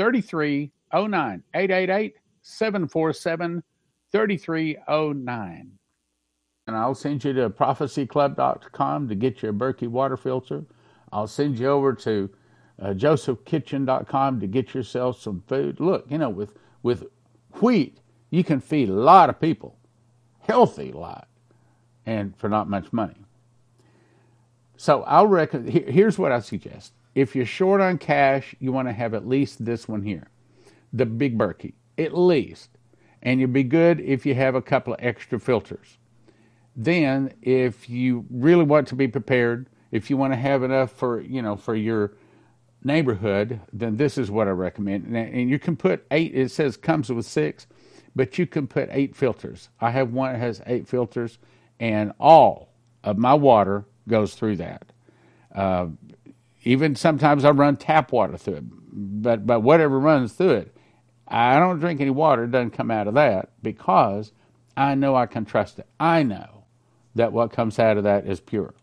3309. 0.00 1.42
888 1.54 2.16
747 2.40 3.62
3309. 4.10 5.72
And 6.66 6.76
I'll 6.76 6.94
send 6.94 7.22
you 7.22 7.34
to 7.34 7.50
prophecyclub.com 7.50 9.08
to 9.08 9.14
get 9.14 9.42
your 9.42 9.52
Berkey 9.52 9.88
water 9.88 10.16
filter. 10.16 10.64
I'll 11.12 11.26
send 11.26 11.58
you 11.58 11.66
over 11.66 11.92
to 11.92 12.30
uh, 12.80 12.86
josephkitchen.com 12.94 14.40
to 14.40 14.46
get 14.46 14.72
yourself 14.72 15.20
some 15.20 15.42
food. 15.46 15.80
Look, 15.80 16.06
you 16.08 16.16
know, 16.16 16.30
with, 16.30 16.54
with 16.82 17.04
wheat, 17.60 17.98
you 18.30 18.42
can 18.42 18.60
feed 18.60 18.88
a 18.88 18.94
lot 18.94 19.28
of 19.28 19.38
people, 19.38 19.76
healthy 20.40 20.92
lot, 20.92 21.28
and 22.06 22.34
for 22.38 22.48
not 22.48 22.70
much 22.70 22.90
money. 22.90 23.26
So 24.78 25.02
I'll 25.02 25.26
reckon, 25.26 25.66
here's 25.66 26.18
what 26.18 26.32
I 26.32 26.40
suggest 26.40 26.94
if 27.14 27.34
you're 27.34 27.46
short 27.46 27.80
on 27.80 27.98
cash, 27.98 28.54
you 28.60 28.72
want 28.72 28.88
to 28.88 28.92
have 28.92 29.14
at 29.14 29.26
least 29.26 29.64
this 29.64 29.88
one 29.88 30.02
here, 30.02 30.28
the 30.92 31.06
Big 31.06 31.36
Berkey, 31.36 31.74
at 31.98 32.16
least. 32.16 32.70
And 33.22 33.40
you'll 33.40 33.50
be 33.50 33.64
good 33.64 34.00
if 34.00 34.24
you 34.24 34.34
have 34.34 34.54
a 34.54 34.62
couple 34.62 34.94
of 34.94 35.00
extra 35.02 35.38
filters. 35.38 35.98
Then, 36.74 37.34
if 37.42 37.90
you 37.90 38.24
really 38.30 38.64
want 38.64 38.88
to 38.88 38.94
be 38.94 39.08
prepared, 39.08 39.68
if 39.90 40.08
you 40.08 40.16
want 40.16 40.32
to 40.32 40.38
have 40.38 40.62
enough 40.62 40.92
for 40.92 41.20
you 41.20 41.42
know 41.42 41.56
for 41.56 41.74
your 41.74 42.12
neighborhood, 42.82 43.60
then 43.72 43.96
this 43.96 44.16
is 44.16 44.30
what 44.30 44.48
I 44.48 44.52
recommend. 44.52 45.14
And 45.14 45.50
you 45.50 45.58
can 45.58 45.76
put 45.76 46.06
eight. 46.10 46.34
It 46.34 46.50
says 46.50 46.76
comes 46.76 47.10
with 47.10 47.26
six, 47.26 47.66
but 48.14 48.38
you 48.38 48.46
can 48.46 48.66
put 48.66 48.88
eight 48.92 49.14
filters. 49.14 49.68
I 49.80 49.90
have 49.90 50.12
one 50.12 50.32
that 50.32 50.38
has 50.38 50.62
eight 50.66 50.88
filters, 50.88 51.38
and 51.78 52.12
all 52.18 52.72
of 53.04 53.18
my 53.18 53.34
water 53.34 53.84
goes 54.08 54.34
through 54.34 54.56
that. 54.56 54.92
Uh, 55.54 55.88
even 56.62 56.94
sometimes 56.94 57.44
I 57.44 57.50
run 57.50 57.76
tap 57.76 58.12
water 58.12 58.36
through 58.36 58.54
it, 58.54 58.64
but 58.92 59.46
but 59.46 59.60
whatever 59.60 59.98
runs 59.98 60.32
through 60.32 60.50
it, 60.50 60.76
I 61.26 61.58
don't 61.58 61.78
drink 61.78 62.00
any 62.00 62.10
water. 62.10 62.44
It 62.44 62.50
doesn't 62.50 62.70
come 62.70 62.90
out 62.90 63.06
of 63.06 63.14
that 63.14 63.50
because 63.62 64.32
I 64.76 64.94
know 64.94 65.14
I 65.14 65.26
can 65.26 65.44
trust 65.44 65.78
it. 65.78 65.86
I 65.98 66.22
know 66.22 66.64
that 67.14 67.32
what 67.32 67.52
comes 67.52 67.78
out 67.78 67.96
of 67.96 68.04
that 68.04 68.26
is 68.26 68.40
pure. 68.40 68.74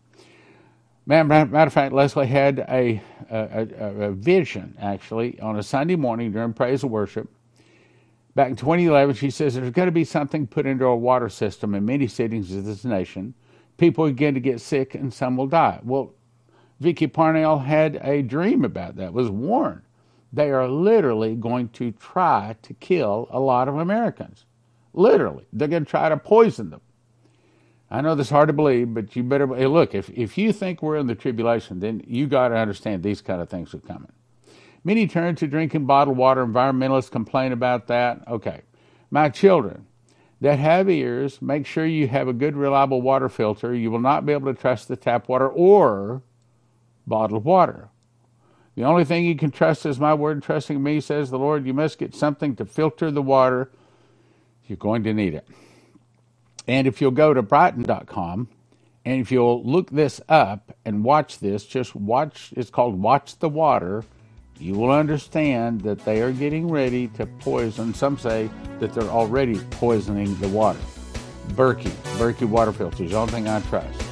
Matter, 1.06 1.56
of 1.56 1.72
fact, 1.72 1.94
Leslie 1.94 2.26
had 2.26 2.58
a, 2.68 3.00
a, 3.30 3.66
a, 4.08 4.10
vision 4.12 4.76
actually 4.78 5.40
on 5.40 5.58
a 5.58 5.62
Sunday 5.62 5.96
morning 5.96 6.32
during 6.32 6.52
praise 6.52 6.82
and 6.82 6.92
worship. 6.92 7.30
Back 8.34 8.50
in 8.50 8.56
2011, 8.56 9.14
she 9.14 9.30
says 9.30 9.54
there's 9.54 9.70
going 9.70 9.86
to 9.86 9.92
be 9.92 10.04
something 10.04 10.46
put 10.46 10.66
into 10.66 10.84
our 10.84 10.96
water 10.96 11.30
system 11.30 11.74
in 11.74 11.86
many 11.86 12.08
cities 12.08 12.54
of 12.54 12.66
this 12.66 12.84
nation. 12.84 13.32
People 13.78 14.06
begin 14.06 14.34
to 14.34 14.40
get 14.40 14.60
sick 14.60 14.94
and 14.94 15.12
some 15.12 15.38
will 15.38 15.46
die. 15.46 15.80
Well, 15.82 16.12
Vicky 16.80 17.06
Parnell 17.06 17.58
had 17.58 17.98
a 18.02 18.22
dream 18.22 18.64
about 18.64 18.96
that, 18.96 19.12
was 19.12 19.28
warned. 19.28 19.82
They 20.32 20.50
are 20.50 20.68
literally 20.68 21.34
going 21.34 21.70
to 21.70 21.92
try 21.92 22.56
to 22.62 22.74
kill 22.74 23.28
a 23.30 23.40
lot 23.40 23.68
of 23.68 23.76
Americans. 23.76 24.44
Literally, 24.92 25.46
they're 25.52 25.68
going 25.68 25.84
to 25.84 25.90
try 25.90 26.08
to 26.08 26.16
poison 26.16 26.70
them. 26.70 26.80
I 27.90 28.02
know 28.02 28.14
this 28.14 28.26
is 28.26 28.30
hard 28.30 28.48
to 28.48 28.52
believe, 28.52 28.92
but 28.92 29.16
you 29.16 29.22
better 29.22 29.46
hey, 29.54 29.66
look. 29.66 29.94
If 29.94 30.10
if 30.10 30.36
you 30.36 30.52
think 30.52 30.82
we're 30.82 30.96
in 30.98 31.06
the 31.06 31.14
tribulation, 31.14 31.80
then 31.80 32.02
you 32.06 32.26
got 32.26 32.48
to 32.48 32.56
understand 32.56 33.02
these 33.02 33.22
kind 33.22 33.40
of 33.40 33.48
things 33.48 33.74
are 33.74 33.78
coming. 33.78 34.12
Many 34.84 35.06
turn 35.06 35.36
to 35.36 35.46
drinking 35.46 35.86
bottled 35.86 36.18
water. 36.18 36.44
Environmentalists 36.44 37.10
complain 37.10 37.52
about 37.52 37.86
that. 37.86 38.28
Okay, 38.28 38.60
my 39.10 39.30
children 39.30 39.86
that 40.40 40.58
have 40.58 40.90
ears, 40.90 41.40
make 41.40 41.66
sure 41.66 41.86
you 41.86 42.08
have 42.08 42.28
a 42.28 42.32
good, 42.32 42.56
reliable 42.56 43.00
water 43.00 43.28
filter. 43.28 43.74
You 43.74 43.90
will 43.90 44.00
not 44.00 44.26
be 44.26 44.32
able 44.32 44.52
to 44.52 44.60
trust 44.60 44.88
the 44.88 44.96
tap 44.96 45.28
water 45.28 45.48
or 45.48 46.22
bottled 47.08 47.44
water. 47.44 47.88
The 48.74 48.84
only 48.84 49.04
thing 49.04 49.24
you 49.24 49.34
can 49.34 49.50
trust 49.50 49.84
is 49.86 49.98
my 49.98 50.14
word. 50.14 50.42
Trusting 50.42 50.80
me, 50.80 51.00
says 51.00 51.30
the 51.30 51.38
Lord. 51.38 51.66
You 51.66 51.74
must 51.74 51.98
get 51.98 52.14
something 52.14 52.54
to 52.56 52.64
filter 52.64 53.10
the 53.10 53.22
water. 53.22 53.70
You're 54.66 54.76
going 54.76 55.02
to 55.04 55.12
need 55.12 55.34
it. 55.34 55.48
And 56.68 56.86
if 56.86 57.00
you'll 57.00 57.10
go 57.10 57.34
to 57.34 57.42
Brighteon.com 57.42 58.48
and 59.04 59.20
if 59.20 59.32
you'll 59.32 59.64
look 59.64 59.90
this 59.90 60.20
up 60.28 60.76
and 60.84 61.02
watch 61.02 61.38
this, 61.38 61.64
just 61.64 61.94
watch, 61.94 62.52
it's 62.56 62.70
called 62.70 63.00
Watch 63.00 63.38
the 63.38 63.48
Water, 63.48 64.04
you 64.60 64.74
will 64.74 64.90
understand 64.90 65.80
that 65.80 66.04
they 66.04 66.20
are 66.20 66.32
getting 66.32 66.68
ready 66.68 67.08
to 67.08 67.26
poison. 67.26 67.94
Some 67.94 68.18
say 68.18 68.50
that 68.80 68.92
they're 68.92 69.04
already 69.04 69.58
poisoning 69.70 70.38
the 70.40 70.48
water. 70.48 70.80
Berkey, 71.48 71.90
Berkey 72.18 72.46
water 72.46 72.72
filters, 72.72 73.10
the 73.10 73.16
only 73.16 73.32
thing 73.32 73.48
I 73.48 73.60
trust. 73.62 74.07